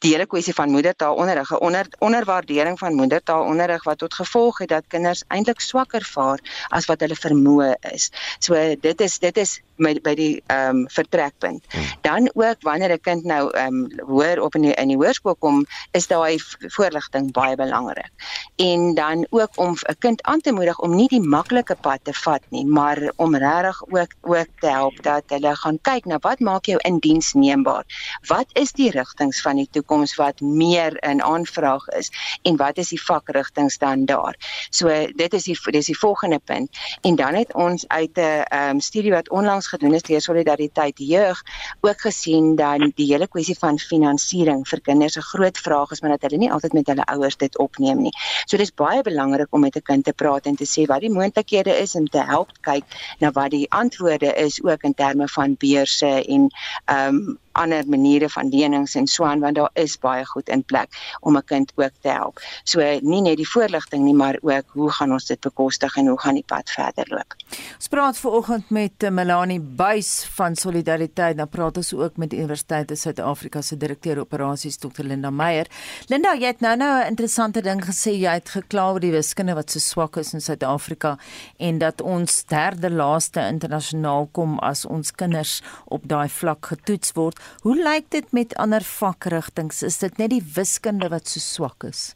[0.03, 4.87] die hele kwessie van moedertaalonderrig, 'n onder, onderwaardering van moedertaalonderrig wat tot gevolg het dat
[4.87, 6.39] kinders eintlik swakker vaar
[6.69, 8.11] as wat hulle vermoë is.
[8.39, 11.63] So dit is dit is my, by die ehm um, vertrekpunt.
[11.71, 11.85] Hmm.
[12.01, 15.35] Dan ook wanneer 'n kind nou ehm um, hoër op in die, in die hoërskool
[15.35, 18.11] kom, is daai voorligting baie belangrik.
[18.55, 22.13] En dan ook om 'n kind aan te moedig om nie die maklike pad te
[22.13, 26.39] vat nie, maar om regtig ook ook te help dat hulle gaan kyk na wat
[26.39, 27.83] maak jou indiensneembaar.
[28.27, 32.89] Wat is die rigtings van die toekoms wat meer in aanvraag is en wat is
[32.89, 34.35] die vakrigtings dan daar?
[34.69, 36.69] So dit is die dis die volgende punt.
[37.01, 41.41] En dan het ons uit 'n um, studie wat onlangs gedoen het deur solidariteit jeug
[41.81, 46.09] ook gesien dan die hele kwessie van finansiering vir kinders 'n groot vraag is maar
[46.09, 48.15] dat hulle nie altyd met hulle ouers dit opneem nie.
[48.45, 51.11] So dis baie belangrik om met 'n kind te praat en te sê wat die
[51.11, 52.83] moontlikhede is en te help kyk
[53.19, 56.49] na wat die antwoorde is ook in terme van beurse en
[56.85, 60.63] ehm um, ander maniere van lenings en so aan want daar is baie goed in
[60.63, 60.89] plek
[61.19, 62.39] om 'n kind ook te help.
[62.63, 66.19] So nie net die voorligting nie, maar ook hoe gaan ons dit bekostig en hoe
[66.19, 67.35] gaan die pad verder loop.
[67.77, 71.37] Ons praat veraloggend met eh, Melanie Buys van Solidariteit.
[71.37, 75.03] Dan praat ons ook met Universiteit van Suid-Afrika se direkteur operasies Dr.
[75.03, 75.67] Linda Meyer.
[76.07, 78.11] Linda, jy het nou nou 'n interessante ding gesê.
[78.17, 81.17] Jy het gekla oor die wiskunde wat so swak is in Suid-Afrika
[81.57, 87.39] en dat ons derde laaste internasionaal kom as ons kinders op daai vlak getoets word.
[87.61, 89.85] Hoe lyk dit met ander vakrigtinge?
[89.85, 92.15] Is dit net die wiskunde wat so swak is?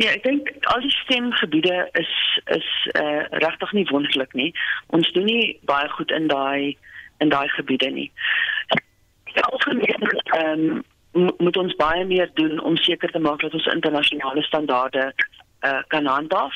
[0.00, 2.12] Nee, ek dink al die stemgebiede is
[2.56, 4.52] is uh, regtig nie wonderlik nie.
[4.96, 6.76] Ons doen nie baie goed in daai
[7.20, 8.08] in daai gebiede nie.
[9.50, 10.80] Algemeen ehm um,
[11.42, 15.12] moet ons baie meer doen om seker te maak dat ons internasionale standaarde
[15.66, 16.54] uh, kan handhaaf.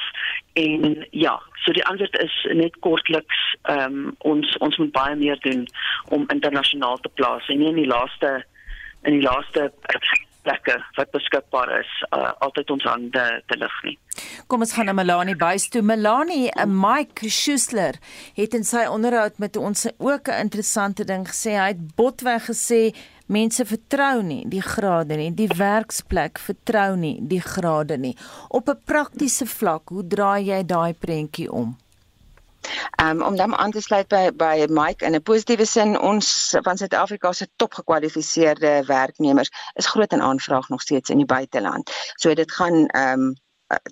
[0.53, 3.41] En ja so die antwoord is net kortliks
[3.73, 5.65] um, ons ons moet baie meer doen
[6.17, 8.33] om internasionaal te plaas en nie in die laaste
[9.09, 9.71] in die laaste
[10.45, 13.97] plekke wat beskikbaar is uh, altyd ons hande te lig nie.
[14.47, 15.83] Kom ons gaan na Melanie Buys toe.
[15.83, 17.99] Melanie, 'n uh, Mike Schuessler
[18.37, 21.57] het in sy onderhoud met ons ook 'n interessante ding gesê.
[21.59, 22.95] Hy het botweg gesê
[23.27, 28.17] mense vertrou nie die grade nie, die werksplek vertrou nie die grade nie.
[28.49, 31.77] Op 'n praktiese vlak, hoe draai jy daai prentjie om?
[33.03, 36.77] Um, om dan aan te sluit by by Mike in 'n positiewe sin ons van
[36.77, 41.91] Suid-Afrika se topgekwalifiseerde werknemers is groot in aanvraag nog steeds in die buiteland.
[42.15, 43.43] So dit gaan ehm um,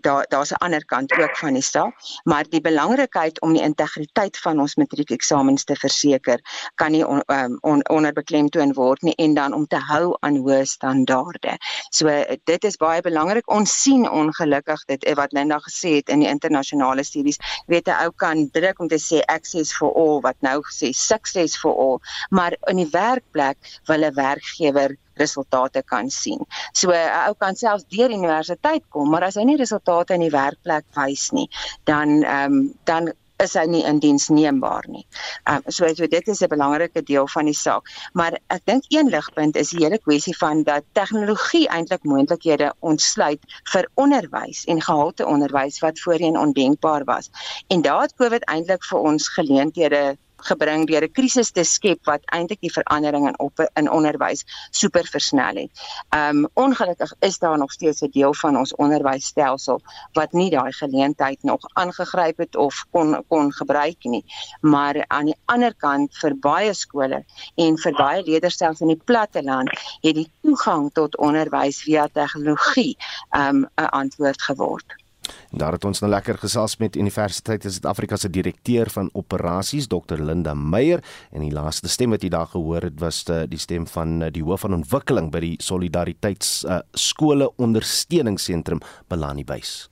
[0.00, 4.38] daar daar's 'n ander kant ook van die saak, maar die belangrikheid om die integriteit
[4.38, 6.40] van ons matriekeksamens te verseker
[6.74, 10.64] kan nie on, um, on, onderbeklemtoon word nie en dan om te hou aan hoë
[10.64, 11.56] standaarde.
[11.90, 13.50] So dit is baie belangrik.
[13.50, 18.04] Ons sien ongelukkig dit eh, wat Linda gesê het in die internasionale studies, weet 'n
[18.04, 22.00] ou kan druk om te sê access for all wat nou gesê success for all,
[22.30, 23.56] maar in die werkplek
[23.86, 26.46] wil 'n werkgewer resultate kan sien.
[26.72, 30.30] So 'n ou kan selfs deur universiteit kom, maar as hy nie resultate in die
[30.30, 31.48] werkplek wys nie,
[31.84, 35.04] dan ehm um, dan is hy nie indiensneembaar nie.
[35.50, 37.88] Ehm um, so so dit is 'n belangrike deel van die saak.
[38.12, 43.40] Maar ek dink een ligpunt is die hele kwessie van dat tegnologie eintlik moontlikhede ontsluit
[43.72, 47.30] vir onderwys en gehalte onderwys wat voorheen ondenkbaar was.
[47.68, 50.16] En daar het COVID eintlik vir ons geleenthede
[50.48, 55.06] gebring deur 'n krisis te skep wat eintlik die verandering in op in onderwys super
[55.06, 55.70] versnel het.
[56.16, 59.80] Um ongelukkig is daar nog steeds 'n deel van ons onderwysstelsel
[60.12, 64.24] wat nie daai geleentheid nog aangegryp het of kon kon gebruik nie.
[64.60, 67.24] Maar aan die ander kant vir baie skole
[67.54, 72.96] en vir baie leerders selfs in die platteland het die toegang tot onderwys via tegnologie
[73.30, 75.01] um 'n antwoord geword.
[75.50, 80.20] Daar het ons nou lekker gesels met Universiteit van Suid-Afrika se direkteur van operasies Dr
[80.20, 83.86] Linda Meyer en die laaste stem wat jy daar gehoor het was eh, die stem
[83.86, 89.88] van eh, die hoof van ontwikkeling by die Solidariteits uh, skole ondersteuningsentrum Belani Base.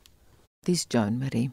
[0.66, 1.50] Dis John Marie.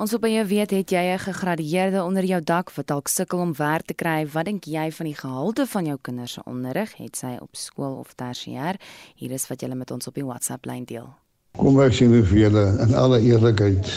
[0.00, 3.38] Ons wil by jou weet het jy 'n gegradueerde onder jou dak wat dalk sukkel
[3.38, 4.26] om werk te kry?
[4.26, 6.96] Wat dink jy van die gehalte van jou kinders se onderrig?
[6.96, 8.80] Het sy op skool of tersiêr?
[9.14, 11.21] Hier is wat jy met ons op die WhatsApp lyn deel.
[11.60, 13.88] Kom ek sien vir julle in alle eerlikheid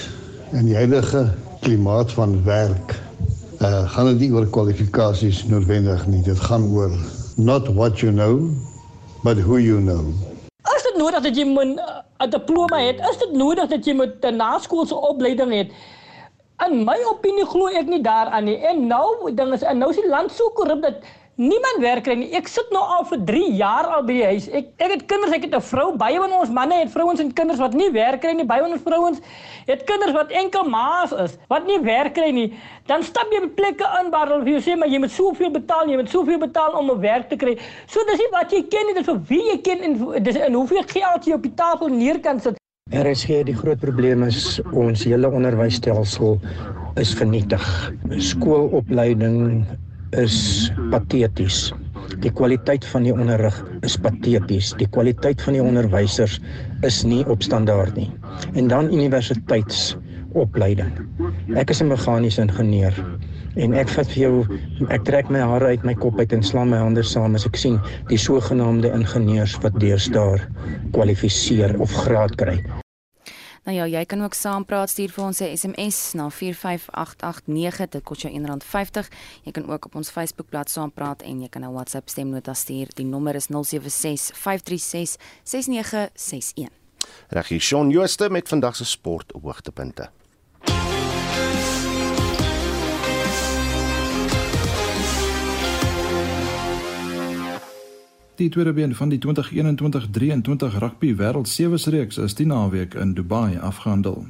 [0.59, 1.21] in die huidige
[1.63, 2.91] klimaat van werk
[3.63, 6.91] uh gaan dit nie oor kwalifikasies noodwendig nie dit gaan oor
[7.39, 8.43] not what you know
[9.23, 10.11] but who you know
[10.75, 12.99] Is dit nodig dat jy 'n uh, diploma het?
[12.99, 15.71] Is dit nodig dat jy 'n naskoolse opleiding het?
[16.67, 18.59] In my opinie glo ek nie daaraan nie.
[18.67, 20.99] En nou ding is en nou is die land so korrup dat
[21.35, 22.29] Niemand werk nie.
[22.31, 24.45] Ek sit nou al vir 3 jaar al by die huis.
[24.55, 25.87] Ek ek het kinders, ek het 'n vrou.
[25.99, 28.45] Baie van ons manne het vrouens en kinders wat nie werk nie.
[28.45, 29.19] Baie van ons vrouens
[29.67, 32.53] het kinders wat enkel ma's is, wat nie werk nie.
[32.87, 35.51] Dan stap jy op plekke in waar hulle vir jou sê maar jy moet soveel
[35.51, 37.57] betaal, jy moet soveel betaal om 'n werk te kry.
[37.87, 40.53] So dis nie wat jy ken nie, dis vir wie jy ken en dis en
[40.53, 42.55] hoeveel geld jy op die tafel neer kan sit.
[42.91, 46.39] Er is hier die groot probleem is ons hele onderwysstelsel
[46.95, 47.91] is vernietig.
[48.17, 49.65] Skoolopleiding
[50.21, 51.73] is pateties.
[52.23, 54.73] Die kwaliteit van die onderrig is pateties.
[54.79, 56.39] Die kwaliteit van die onderwysers
[56.87, 58.11] is nie op standaard nie.
[58.53, 60.91] En dan universiteitsopleiding.
[61.55, 62.93] Ek is 'n meganiese ingenieur
[63.55, 66.69] en ek vat vir jou ek trek my hare uit my kop uit en slaan
[66.69, 67.79] my hande saam as ek sien
[68.11, 70.39] die sogenaamde ingenieurs wat deesdae
[70.91, 72.59] kwalifiseer of graad kry.
[73.65, 78.21] Nou ja, jy kan ook saampraat stuur vir ons 'n SMS na 45889 dit kos
[78.21, 79.09] jou R1.50.
[79.43, 82.87] Jy kan ook op ons Facebookblad saampraat en jy kan 'n WhatsApp stemnota stuur.
[82.93, 86.69] Die nommer is 076 536 6961.
[87.29, 90.09] Regie Shaun Jooste met vandag se sport hoogtepunte.
[98.35, 103.57] Die tweede been van die 2021-23 rugby wêreld sewes reeks is die naweek in Dubai
[103.57, 104.25] afgehandel.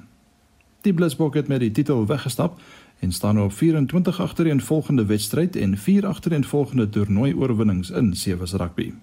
[0.81, 2.59] Die Blitsbok het met die titel weggestap
[2.99, 8.53] en staan op 24 agtereen volgende wedstryd en 4 agtereen volgende toernooi oorwinnings in sewes
[8.53, 8.93] rugby.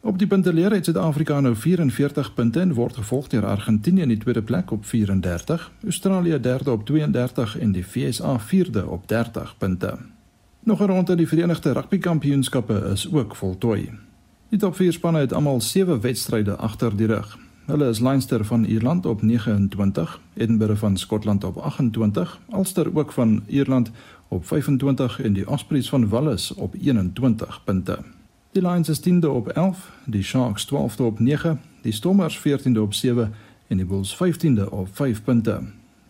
[0.00, 4.18] Op die punteleer het Suid-Afrika nou 44 punte en word gevolg deur Argentinië in die
[4.18, 9.96] tweede plek op 34, Australië derde op 32 en die VSA vierde op 30 punte.
[10.60, 14.07] Nog 'n ronde in die Verenigde Rugby Kampioenskappe is ook voltooi.
[14.48, 17.38] Die top 4 spanne het almal 7 wedstryde agter die rug.
[17.66, 23.42] Hulle is Leinster van Ierland op 29, Edinburgh van Skotland op 28, Ulster ook van
[23.46, 23.90] Ierland
[24.28, 27.98] op 25 en die Ospreys van Wallis op 21 punte.
[28.52, 32.94] Die Lions is 10de op 11, die Sharks 12de op 9, die Stormers 14de op
[32.94, 33.34] 7
[33.66, 35.60] en die Bulls 15de op 5 punte.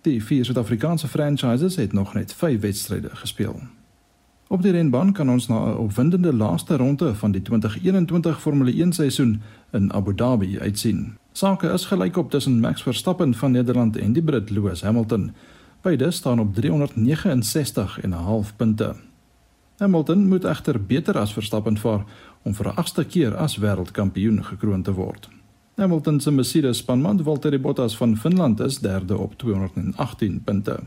[0.01, 3.61] Die vier Suid-Afrikaanse franchises het nog net 5 wedstryde gespeel.
[4.48, 8.92] Op die renbaan kan ons na 'n opwindende laaste ronde van die 2021 Formule 1
[8.92, 11.16] seisoen in Abu Dhabi uitsien.
[11.32, 15.32] Sake is gelyk op tussen Max Verstappen van Nederland en die Brit Lewis Hamilton.
[15.80, 18.94] Beide staan op 369 en 'n half punte.
[19.76, 22.04] Hamilton moet egter beter as Verstappen vaar
[22.42, 25.28] om vir 'n agste keer as wêreldkampioen gekroon te word.
[25.74, 30.80] Hamilton se Mercedes spanman Valtteri Bottas van Finland is derde op 218 punte.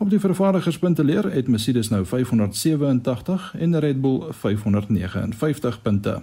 [0.00, 6.22] Op die vervaardigerspunte leer het Mercedes nou 587 en Red Bull 559 punte.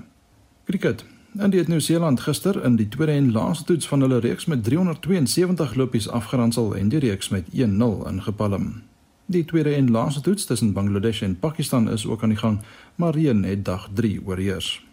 [0.66, 1.06] Cricket.
[1.38, 4.64] En die het Nieu-Seeland gister in die tweede en laaste toets van hulle reeks met
[4.64, 8.82] 372 lopies afgeronsel en die reeks met 1-0 ingepalm.
[9.26, 12.60] Die tweede en laaste toets tussen Bangladesh en Pakistan is ook aan die gang,
[12.96, 14.86] maar reën het dag 3 oorheers.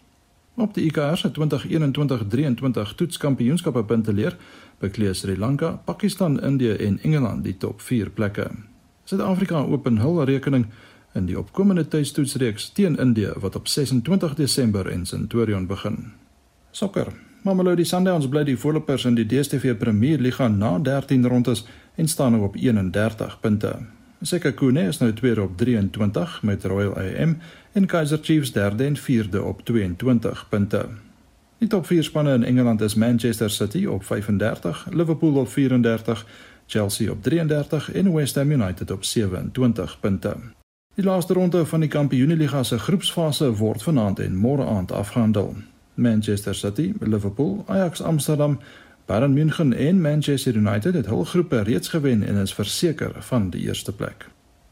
[0.54, 4.36] Op die ICC se 2021-23 toetskampioenskappe punte leer
[4.78, 8.50] bekleed Sri Lanka, Pakistan, Indië en Engeland die top 4 plekke.
[9.04, 10.66] Suid-Afrika open hul rekening
[11.14, 16.12] in die opkomende tuistoetsreeks teen Indië wat op 26 Desember in Centurion begin.
[16.70, 17.12] Sokker.
[17.44, 22.32] Mamelodi Sundowns bly die voorlopers in die DStv Premier Liga na 13 rondes en staan
[22.32, 23.76] nou op 31 punte.
[24.24, 27.36] Sekhukhune is nou tweede op 23 met Royal AM
[27.72, 30.86] en Kaizer Chiefs derde en vierde op 22 punte.
[31.58, 36.26] Die top 4 spanne in Engeland is Manchester City op 35, Liverpool op 34,
[36.66, 40.36] Chelsea op 33 en West Ham United op 27 punte.
[40.94, 45.54] Die laaste ronde van die Kampioenligga se groepsfase word vanaand en môre aand afgehandel.
[45.94, 48.58] Manchester City, Liverpool, Ajax Amsterdam,
[49.04, 53.60] Bayern München en Manchester United het hul groepe reeds gewen en is verseker van die
[53.66, 54.28] eerste plek.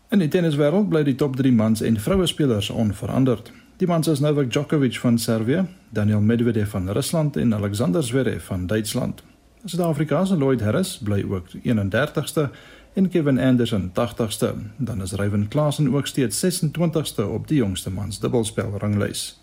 [0.09, 3.53] In die tenniswêreld bly die top 3 mans en vroue spelers onveranderd.
[3.77, 8.67] Die mans is Novak Djokovic van Servië, Daniel Medvedev van Rusland en Alexander Zverev van
[8.67, 9.23] Duitsland.
[9.65, 12.49] Suid-Afrika se Lloyd Harris bly ook 31ste
[12.95, 14.55] en Kevin Anderson 80ste.
[14.77, 19.41] Dan is Ryan Klassen ook steeds 26ste op die jongste mans dubbelspel ranglys.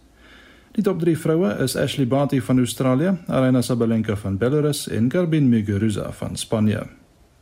[0.72, 5.48] Die top 3 vroue is Ashley Barty van Australië, Aryna Sabalenka van Belarus en Garbine
[5.48, 6.88] Muguruza van Spanje.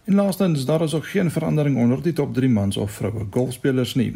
[0.04, 3.96] En laastens, daar is ook geen verandering onder die top 3 mans of vroue golfspelers
[3.96, 4.16] nie.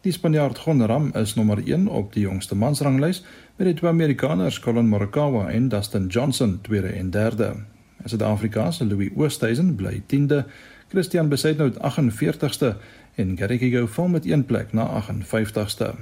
[0.00, 3.24] Die Spanjaard Gon Ram is nommer 1 op die jongste mansranglys
[3.56, 7.54] met die twee Amerikaners Colin Morikawa en Dustin Johnson tweede en derde.
[8.04, 10.44] In Suid-Afrika se Louis Oosthuizen bly 10de,
[10.88, 12.76] Christian Besaidnout 48ste
[13.14, 15.94] en Gary Kigo val met een plek na 58ste.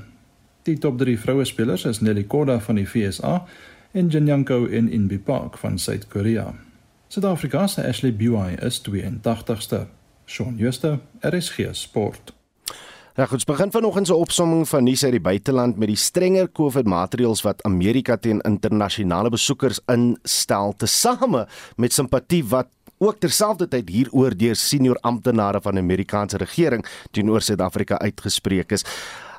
[0.63, 3.45] Die top 3 vroue spelers is Nelly Korda van die FSA
[3.93, 6.55] en Jinyanko en Inbi Park van Suid-Korea.
[7.07, 9.87] Suid-Afrika se Ashley Buy is 82ste.
[10.27, 12.42] Shaun Schuster, RSG Sport.
[13.13, 17.43] Ja, goed, begin vanoggend se opsomming van nuus uit die buiteland met die strenger COVID-maatreëls
[17.45, 21.43] wat Amerika teen internasionale besoekers instel, tesame
[21.77, 27.99] met simpatie wat ook terselfdertyd hieroor deur senior amptenare van die Amerikaanse regering teenoor Suid-Afrika
[28.01, 28.87] uitgespreek is.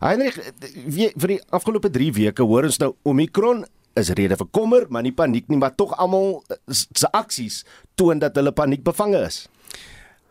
[0.04, 0.38] Heinrich,
[1.18, 3.66] vir die afgelope 3 weke hoor ons nou Omicron
[3.98, 7.64] is rede vir kommer, maar nie paniek nie, maar tog almal se aksies
[7.98, 9.48] toon dat hulle paniekbevange is.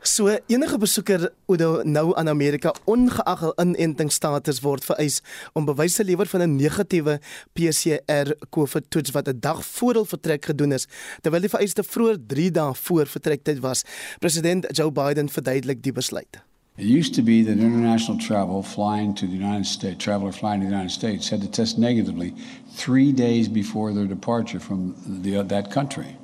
[0.02, 5.20] So enige besoeker Oudo nou aan Amerika ongeag hul inentingsstatus word vereis
[5.54, 7.20] om bewys te lewer van 'n negatiewe
[7.54, 10.88] PCR COVID toets wat 'n dag voor hul vertrek gedoen is,
[11.20, 13.84] terwyl die vereiste vroeër 3 dae voor vertrektyd was.
[14.18, 16.42] President Joe Biden verduidelik die besluit.
[16.76, 20.66] It used to be that international travel flying to the United States, traveler flying to
[20.66, 22.34] the United States had to test negatively
[22.74, 26.16] 3 days before their departure from the, that country.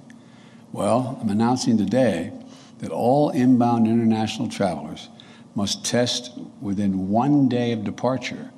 [0.72, 2.32] Well, I'm announcing today
[2.78, 5.08] that all inbound international travelers
[5.54, 8.50] must test within one day of departure,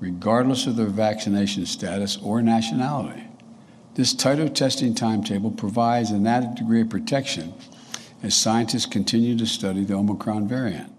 [0.00, 3.24] regardless of their vaccination status or nationality.
[3.94, 7.54] This tighter testing timetable provides an added degree of protection
[8.22, 10.91] as scientists continue to study the Omicron variant.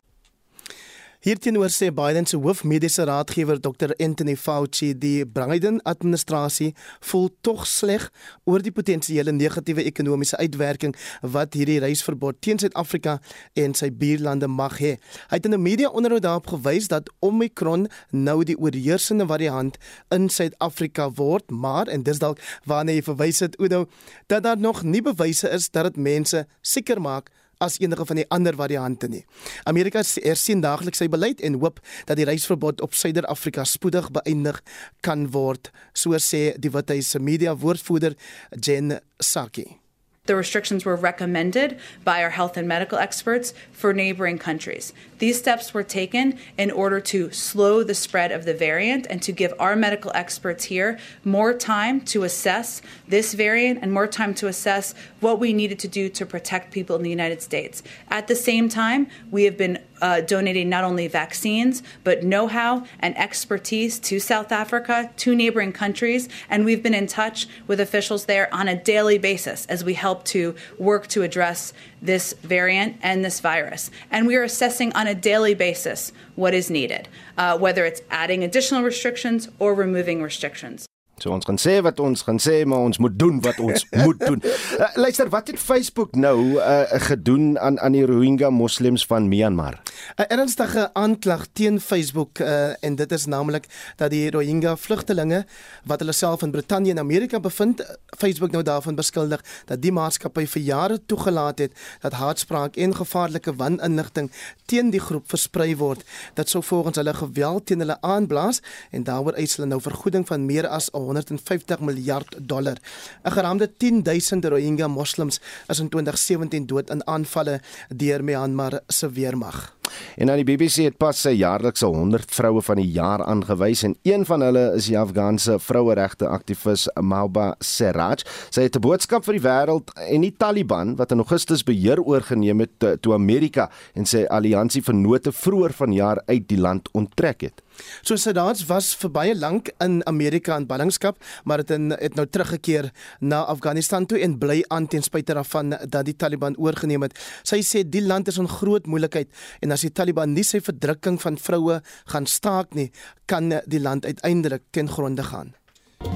[1.24, 8.10] Hierteenoor sê Biden se hoofmediese raadgewer Dr Anthony Fauci die Biden administrasie voel tog sleg
[8.44, 10.92] oor die potensiële negatiewe ekonomiese uitwerking
[11.36, 13.22] wat hierdie reisverbod teen Suid-Afrika
[13.56, 14.98] en sy buurlande mag hê.
[15.32, 19.78] Hy het in 'n media-onderhoud daarop gewys dat Omicron nou die oorheersende variant
[20.12, 23.88] in Suid-Afrika word, maar en dis dalk waarna hy verwys het Oudo
[24.28, 27.32] dat daar nog nie bewyse is dat dit mense seker maak
[27.66, 29.24] as enige van die ander variante nie.
[29.70, 34.62] Amerika ersien daagliks sy beleid en hoop dat die reisverbod op Suider-Afrika spoedig beëindig
[35.02, 38.18] kan word, so sê die Withuis se media woordvoerder
[38.60, 39.84] Jen Psaki.
[40.26, 44.94] The restrictions were recommended by our health and medical experts for neighboring countries.
[45.24, 49.32] These steps were taken in order to slow the spread of the variant and to
[49.32, 54.48] give our medical experts here more time to assess this variant and more time to
[54.48, 57.84] assess what we needed to do to protect people in the United States.
[58.10, 62.84] At the same time, we have been uh, donating not only vaccines, but know how
[63.00, 66.28] and expertise to South Africa, to neighboring countries.
[66.50, 70.26] And we've been in touch with officials there on a daily basis as we help
[70.26, 71.72] to work to address
[72.04, 73.90] this variant and this virus.
[74.12, 78.44] And we are assessing on a daily basis what is needed, uh, whether it's adding
[78.44, 80.86] additional restrictions or removing restrictions.
[81.24, 84.20] So ons gaan sê wat ons gaan sê, maar ons moet doen wat ons moet
[84.20, 84.42] doen.
[84.44, 89.80] Uh, luister, wat het Facebook nou uh, gedoen aan aan die Rohingya moslems van Myanmar?
[90.20, 95.46] 'n Ernstige aanklag teen Facebook uh, en dit is naamlik dat die Rohingya vlugtelinge
[95.88, 97.86] wat hulle self in Brittanje en Amerika bevind,
[98.18, 103.56] Facebook nou daarvan beskuldig dat die maatskappy vir jare toegelaat het dat haatspraak en gevaarlike
[103.56, 104.32] waninligting
[104.66, 106.04] teen die groep versprei word.
[106.36, 108.60] Dit sou volgens hulle geweld teen hulle aanblaas
[108.92, 112.78] en daaroor eis hulle nou vergoeding van meer as 150 miljard dollar.
[113.24, 119.73] 'n Geraamde 10000 Rohingya moslems is in 2017 dood in aanvalle deur Myanmar se weermag.
[120.18, 123.96] En aan die BBC het pas sy jaarlikse 100 vroue van die jaar aangewys en
[124.04, 128.24] een van hulle is die Afghaanse vroueregte aktivis Mauba Seraj.
[128.50, 132.60] Sy het 'n boodskap vir die wêreld en die Taliban wat in Augustus beheer oorgeneem
[132.60, 137.62] het toe Amerika en sy alliansie vennote vroeër vanjaar uit die land onttrek het.
[138.04, 142.26] So Sadat was vir baie lank in Amerika in ballingskap, maar het in het nou
[142.28, 147.18] teruggekeer na Afghanistan toe en bly aan ten spyte daarvan dat die Taliban oorgeneem het.
[147.48, 151.20] Sy sê die land is in groot moeilikheid en as die Taliban nie sy verdrukking
[151.22, 151.82] van vroue
[152.12, 152.90] gaan staak nie,
[153.28, 155.54] kan die land uiteindelik ten gronde gaan.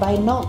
[0.00, 0.46] By not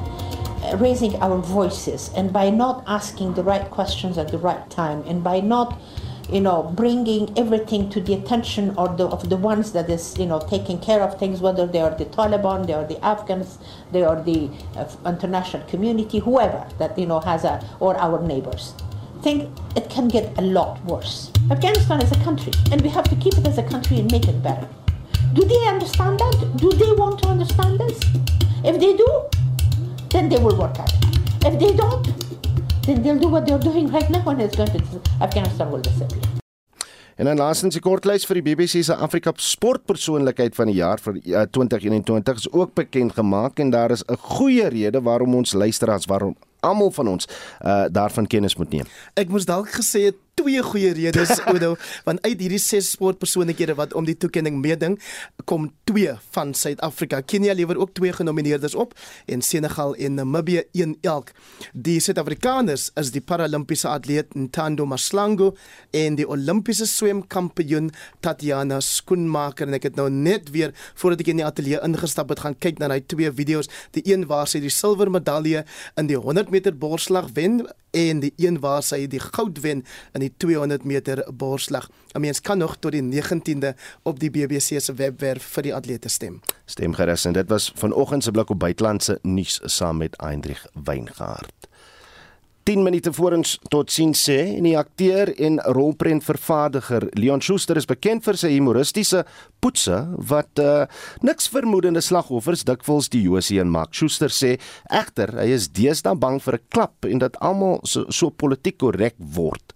[0.76, 5.24] raising our voices and by not asking the right questions at the right time and
[5.24, 5.80] by not
[6.32, 10.39] you know bringing everything to the attention the, of the ones that is you know
[10.39, 13.57] taking care of things whether they are the Taliban they are the Afghans
[13.91, 18.74] they are the uh, international community whoever that you know has a or our neighbors
[19.22, 21.32] think it can get a lot worse.
[21.51, 24.28] Afghanistan is a country and we have to keep it as a country and make
[24.28, 24.67] it better.
[25.34, 26.57] Do they understand that?
[26.57, 27.99] Do they want to understand this?
[28.63, 29.09] If they do
[30.09, 31.09] then they will work at it
[31.45, 32.07] if they don't
[32.86, 36.22] then they'll do what they're doing right now and it's going to Afghanistan will disappear.
[37.15, 41.17] En dan laastens die kortlys vir die BBC se Afrika sportpersoonlikheid van die jaar vir
[41.20, 46.05] uh, 2021 is ook bekend gemaak en daar is 'n goeie rede waarom ons luisteraars
[46.05, 47.28] waarom almal van ons
[47.66, 48.88] uh daarvan kennis moet neem.
[49.14, 51.76] Ek moes dalk gesê het twee goeie redes Oudo
[52.08, 54.96] want uit hierdie ses sportpersoonlikhede wat om die toekenning meeding
[55.50, 57.22] kom twee van Suid-Afrika.
[57.26, 58.94] Kenia lewer ook twee genomineerdes op
[59.28, 61.32] en Senegal en Namibië een elk.
[61.74, 65.56] Die Suid-Afrikaners is die Paralimpiese atleet Ntando Maslango
[65.92, 67.92] en die Olimpiese swemkampioen
[68.24, 72.46] Tatiana Skoenmaker en ek het nou net weer voordat ek in die ateljee ingestap het
[72.46, 73.72] gaan kyk na daai twee video's.
[73.98, 75.66] Die een waar sy die silwer medalje
[76.00, 79.84] in die 100 meter borsslag wen en die een waar sy die goud wen
[80.14, 81.90] in die 200 meter borsslag.
[82.14, 83.74] 'n Mens kan nog tot die 19de
[84.04, 86.42] op die BBC se webwerf vir die atlete stem.
[86.66, 91.68] Stem gerus en dit was vanoggend se blik op buitelandse nuus saam met Eindrich Weingart.
[92.70, 97.88] 10 minute voor ons tot sien sê en die akteur en rolprentvervaardiger Leon Schuster is
[97.89, 99.24] bekend vir sy humoristiese
[99.57, 99.97] poetse
[100.30, 100.84] wat uh,
[101.26, 103.95] niks vermoedende slagoffers dikwels die Josie en maak.
[103.97, 104.51] Schuster sê
[104.86, 109.17] egter hy is deesdae bang vir 'n klap en dat almal so, so politiek korrek
[109.17, 109.74] word.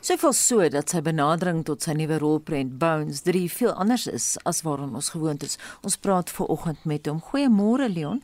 [0.00, 4.38] Sy voel so dat sy benadering tot sy nuwe rolprent Bones 3 veel anders is
[4.48, 5.58] as waaraan ons gewoond is.
[5.84, 7.20] Ons praat ver oggend met hom.
[7.20, 8.22] Goeiemôre Leon.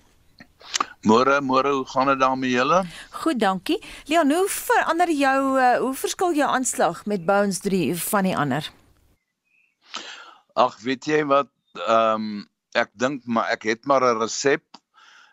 [1.06, 2.80] Môre, môre, hoe gaan dit daarmee julle?
[3.10, 3.78] Goed, dankie.
[4.10, 8.70] Leon, hoe verander jou uh, hoe verskil jou aanslag met Bones 3 van die ander?
[10.54, 11.52] Ag, weet jy wat,
[11.86, 12.44] ehm um,
[12.76, 14.64] ek dink maar ek het maar 'n resep.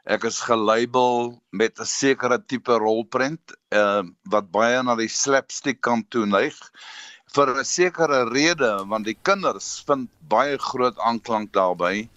[0.04, 5.82] Ek is gelabel met 'n sekere tipe rolprent, ehm uh, wat baie na die slapstick
[5.82, 6.60] kant toe neig
[7.34, 12.08] vir 'n sekere rede want die kinders vind baie groot aanklank daarbey.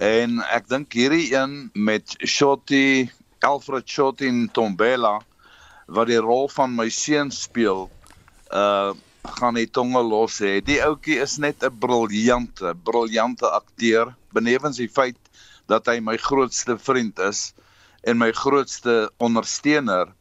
[0.00, 3.10] En ek dink hierdie een met Shotty,
[3.44, 5.18] Alfred Shotty en Tombela
[5.86, 7.90] wat die rol van my seun speel,
[8.52, 8.94] uh
[9.26, 10.60] gaan die tonge los hê.
[10.62, 15.18] Die ouetjie is net 'n briljante, briljante akteur, benewens die feit
[15.66, 17.52] dat hy my grootste vriend is
[18.06, 20.14] en my grootste ondersteuner.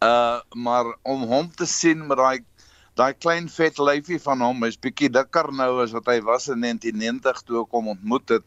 [0.00, 2.44] Uh maar om hom te sien met daai
[2.98, 6.60] daai klein vet lyfie van hom is bietjie dikker nou as wat hy was in
[6.62, 8.46] 1990 toe ek hom ontmoet het.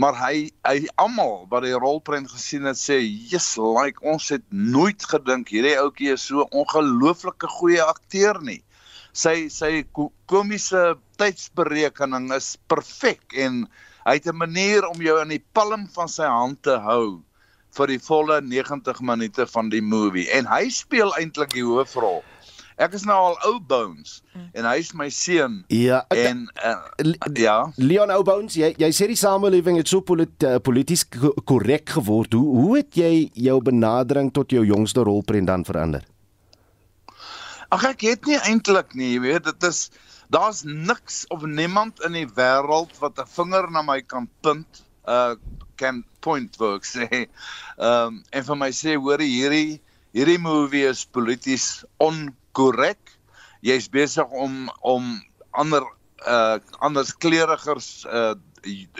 [0.00, 5.04] Maar hy hy almal wat die rolprent gesien het sê yes like ons het nooit
[5.10, 8.62] gedink hierdie ouetjie is so ongelooflike goeie akteur nie.
[9.12, 9.84] Sy sy
[10.32, 13.66] komiese tydsberekening is perfek en
[14.08, 17.20] hy het 'n manier om jou in die palm van sy hand te hou
[17.76, 20.30] vir die volle 90 minute van die movie.
[20.32, 22.24] En hy speel eintlik die hoofrol
[22.74, 24.48] Ek is nou al ou bones mm.
[24.58, 25.60] en hy is my seun.
[25.70, 27.58] Ja, ek, en uh, ja.
[27.78, 31.04] Leon ou bones, jy jy sê die samelewing het so polit, uh, polities
[31.46, 32.34] korrek geword.
[32.34, 36.02] Hoe hoe het jy jou benadering tot jou jongste rolprent dan verander?
[37.74, 39.86] Ag ek het nie eintlik nie, jy weet, dit is
[40.34, 45.34] daar's niks of niemand in die wêreld wat 'n vinger na my kan punt, uh
[45.76, 47.06] kan point work sê.
[47.78, 49.80] Ehm um, en vir my sê hoor hierdie
[50.14, 53.12] hierdie movie is polities on korrek.
[53.64, 55.12] Jy's besig om om
[55.50, 55.84] ander
[56.24, 58.34] uh anders kleurigers uh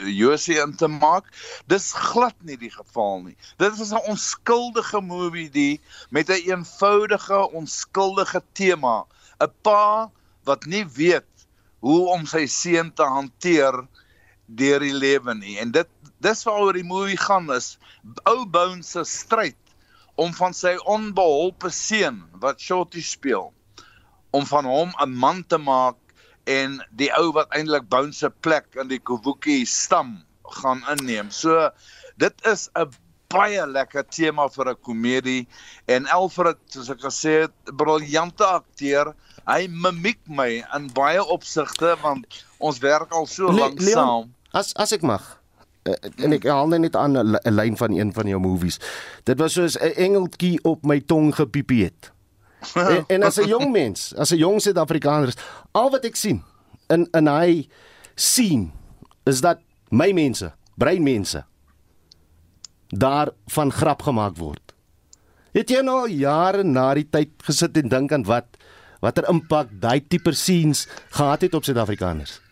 [0.05, 1.25] Josie in te maak.
[1.65, 3.35] Dis glad nie die geval nie.
[3.57, 9.05] Dit is 'n onskuldige movie die met 'n een eenvoudige onskuldige tema.
[9.41, 10.11] 'n Pa
[10.43, 11.47] wat nie weet
[11.79, 13.87] hoe om sy seun te hanteer
[14.45, 15.57] deur die lewe nie.
[15.59, 15.87] En dit
[16.21, 17.77] dis waaroor die movie gaan is
[18.23, 19.57] ou Bones se stryd
[20.15, 23.51] om van sy onbeholpe seun wat Shorty speel
[24.35, 25.97] om van hom 'n man te maak
[26.45, 30.23] en die ou wat eintlik Bounce se plek in die Kovuki stam
[30.61, 31.31] gaan inneem.
[31.31, 31.69] So
[32.17, 32.91] dit is 'n
[33.29, 35.47] baie lekker tema vir 'n komedie
[35.87, 39.15] en Alfred soos ek gesê het, briljante akteur.
[39.47, 44.33] Hy mimiek my in baie opsigte want ons werk al so lank saam.
[44.53, 45.44] As as ek mag
[45.85, 48.79] en ek haal net aan 'n lyn van een van jou movies.
[49.23, 52.11] Dit was soos 'n engeltjie op my tong gepipie het.
[52.73, 55.33] en, en as 'n jong mens, as 'n jong Suid-Afrikaner,
[55.71, 56.43] al wat ek sien
[56.89, 57.67] in in hy
[58.15, 58.71] sien
[59.25, 59.59] is dat
[59.89, 61.45] my mense, breinmense
[62.89, 64.73] daar van grap gemaak word.
[65.51, 68.57] Het jy nou jare na die tyd gesit en dink aan wat
[69.01, 72.44] watter impak daai tipe scenes gehad het op Suid-Afrikaners?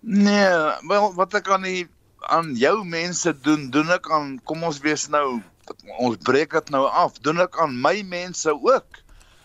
[0.00, 1.88] Nee, wel wat ek aan die
[2.32, 5.42] aan jou mense doen, doen ek aan kom ons wees nou
[6.00, 7.18] ons breek dit nou af.
[7.20, 9.00] Doen ek aan my mense ook.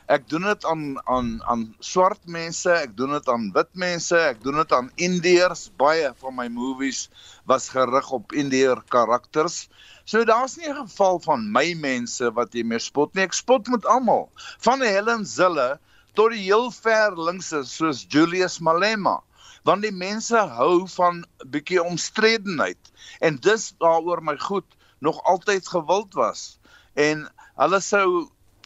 [0.07, 4.39] Ek doen dit aan aan aan swart mense, ek doen dit aan wit mense, ek
[4.47, 5.65] doen dit aan Indiërs.
[5.75, 7.09] Baie van my movies
[7.51, 9.65] was gerig op Indiër karakters.
[10.07, 13.27] So daar's nie 'n geval van my mense wat jy meer spot nie.
[13.27, 14.29] Ek spot met almal.
[14.59, 15.79] Van Helen Zille
[16.13, 19.19] tot die heel ver linkse soos Julius Malema
[19.65, 22.91] want die mense hou van bietjie omstredenheid.
[23.25, 24.67] En dis waaroor my goed
[25.01, 26.59] nog altyd gewild was.
[26.93, 27.25] En
[27.59, 28.07] hulle sou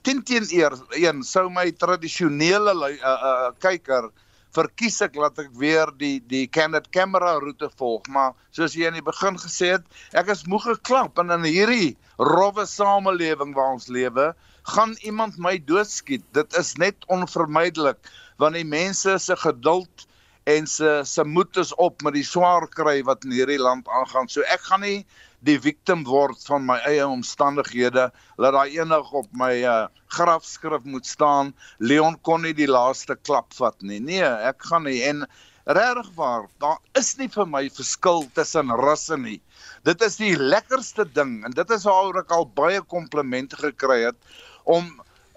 [0.03, 4.09] teen teen eer een sou my tradisionele uh, uh, kyker
[4.55, 8.07] verkies ek laat ek weer die die candid camera roete volg.
[8.11, 11.95] Maar soos jy in die begin gesê het ek is moeg geklap en in hierdie
[12.17, 14.31] rowwe samelewing waar ons lewe
[14.73, 16.25] gaan iemand my doodskiet.
[16.35, 18.01] Dit is net onvermydelik
[18.39, 20.09] want die mense se geduld
[20.49, 24.29] en se se moed is op met die swaar kry wat in hierdie land aangaan.
[24.31, 24.99] So ek gaan nie
[25.45, 28.09] die victim word van my eie omstandighede
[28.41, 29.75] laat daai enig op my uh,
[30.15, 31.53] grafskrif moet staan.
[31.79, 34.01] Leon kon nie die laaste klap vat nie.
[34.03, 34.99] Nee ek gaan nie.
[35.07, 35.27] En
[35.69, 39.39] regtig waar daar is nie vir my verskil tussen rasse nie.
[39.87, 44.17] Dit is die lekkerste ding en dit is waaroor ek al baie komplimente gekry het
[44.65, 44.89] om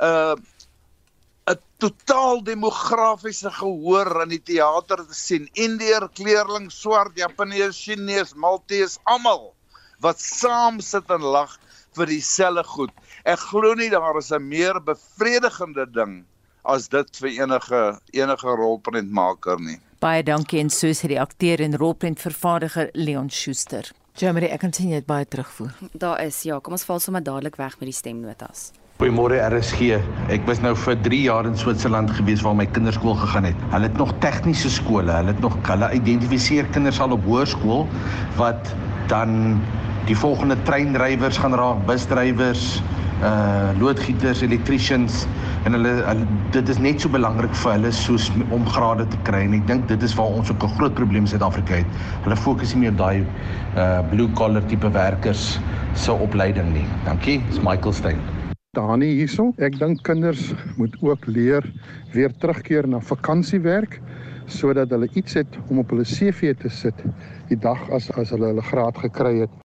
[0.03, 0.35] uh,
[1.51, 5.49] 'n totaal demografiese gehoor in die teater te sien.
[5.53, 9.53] Indeer, kleerling, swart, Japanees, Chinees, Maltese, almal
[10.03, 11.59] wat saam sit en lag
[11.97, 12.93] vir dieselfde goed.
[13.25, 16.25] Ek glo nie daar is 'n meer bevredigende ding
[16.65, 19.79] as dit vir enige enige rolprentmaker nie.
[20.01, 23.91] Baie dankie en so sê die akteur en rolprentvervaardiger Leon Schuster.
[24.19, 25.73] Jeremy, ek kan sien jy het baie terugvoer.
[25.93, 28.73] Daar is ja, kom ons val sommer dadelik weg met die stemnotas.
[29.03, 29.97] Goeiemôre RSG.
[30.31, 33.63] Ek was nou vir 3 jaar in Switserland gewees waar my kinders skool gegaan het.
[33.73, 35.11] Hulle het nog tegniese skole.
[35.11, 37.89] Hulle het nog hulle identifiseer kinders al op hoërskool
[38.39, 38.69] wat
[39.11, 39.57] dan
[40.07, 42.77] die volgende treindrywers gaan raak, busdrywers,
[43.27, 45.25] uh loodgieters, electricians
[45.67, 49.41] en hulle, hulle dit is net so belangrik vir hulle soos om grade te kry
[49.49, 51.99] en ek dink dit is waar ons ook 'n groot probleem in Suid-Afrika het.
[52.23, 53.27] Hulle fokus nie meer op daai
[53.75, 55.59] uh blue collar tipe werkers
[55.95, 56.87] se opleiding nie.
[57.05, 58.23] Dankie, dis Michael Stein.
[58.77, 59.45] Dani hierso.
[59.61, 60.47] Ek dink kinders
[60.81, 61.67] moet ook leer
[62.15, 63.99] weer terugkeer na vakansiewerk
[64.49, 67.05] sodat hulle iets het om op hulle CV te sit
[67.51, 69.62] die dag as as hulle hulle graad gekry het.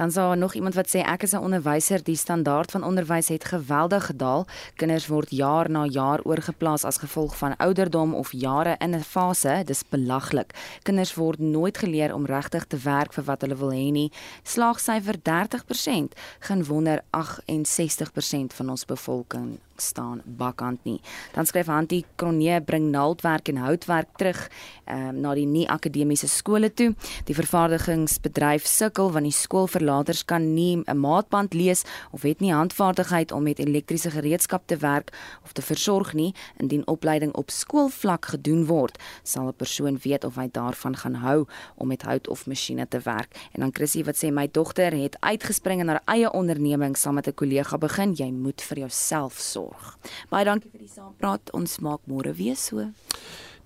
[0.00, 3.44] Dan sou nog iemand wat sê ek is 'n onderwyser, die standaard van onderwys het
[3.44, 4.46] geweldig gedaal.
[4.74, 9.62] Kinders word jaar na jaar oorgeplaas as gevolg van ouderdom of jare in 'n fase.
[9.64, 10.54] Dis belaglik.
[10.82, 14.12] Kinders word nooit geleer om regtig te werk vir wat hulle wil hê nie.
[14.42, 21.00] Slaagsyfer 30%, geen wonder 68% van ons bevolking staan bakkant nie.
[21.34, 24.48] Dan skryf Hantie Kronee bring naaldwerk en houtwerk terug
[24.86, 26.94] um, na die nie akademiese skole toe.
[27.28, 33.32] Die vervaardigingsbedryf sukkel want die skoolverlaters kan nie 'n maatband lees of het nie handvaardigheid
[33.32, 35.12] om met elektriese gereedskap te werk
[35.44, 36.34] of te versorg nie.
[36.58, 41.46] Indien opleiding op skoolvlak gedoen word, sal 'n persoon weet of hy daarvan gaan hou
[41.76, 43.34] om met hout of masjiene te werk.
[43.52, 47.26] En dan Chrissy wat sê my dogter het uitgespring en haar eie onderneming saam met
[47.26, 48.12] 'n kollega begin.
[48.12, 49.98] Jy moet vir jouself sorg sorg.
[50.30, 51.52] Baie dankie vir die saampraat.
[51.56, 52.90] Ons maak môre weer so.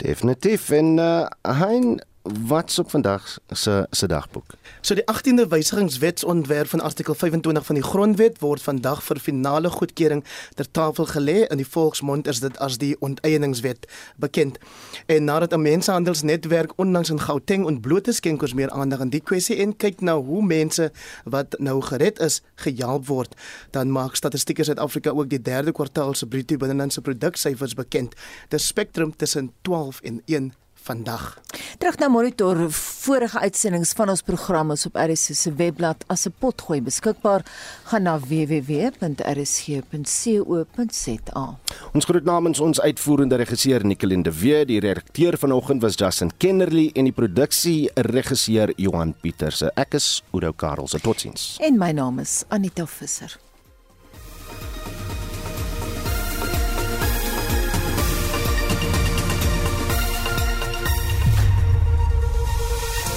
[0.03, 4.45] Definitief en uh hein wat's op vandag se se dagboek.
[4.81, 10.25] So die 18de wysigingswetsontwerp van artikel 25 van die grondwet word vandag vir finale goedkeuring
[10.55, 14.59] ter tafel gelê in die volksmond is dit as die onteieningswet bekend.
[15.07, 19.57] En nadat 'n mensehandelsnetwerk onlangs in Gauteng ontbloot is, skenkers meer aandag aan die kwessie
[19.57, 20.93] en kyk na hoe mense
[21.25, 23.35] wat nou gered is, gehelp word,
[23.71, 28.15] dan maak Statistiek Suid-Afrika ook die derde kwartaal se bruto binnelandse produksyfers bekend.
[28.49, 30.53] Die spektrum tussen 12 en 1
[30.85, 31.41] vandag.
[31.79, 36.83] Terug na monitor vorige uitsendings van ons programme op RSC se webblad as 'n potgooi
[36.83, 37.43] beskikbaar
[37.85, 39.05] gaan na www.rsc.co.za.
[41.93, 46.91] Ons groet namens ons uitvoerende regisseur Nicoline de Wet, die redakteur vanoggend was Justin Kennerly
[46.95, 49.71] en die produksie regisseur Johan Pieterse.
[49.75, 50.95] Ek is Udo Karls.
[51.03, 51.57] Totsiens.
[51.61, 53.44] En my naam is Anita Visser.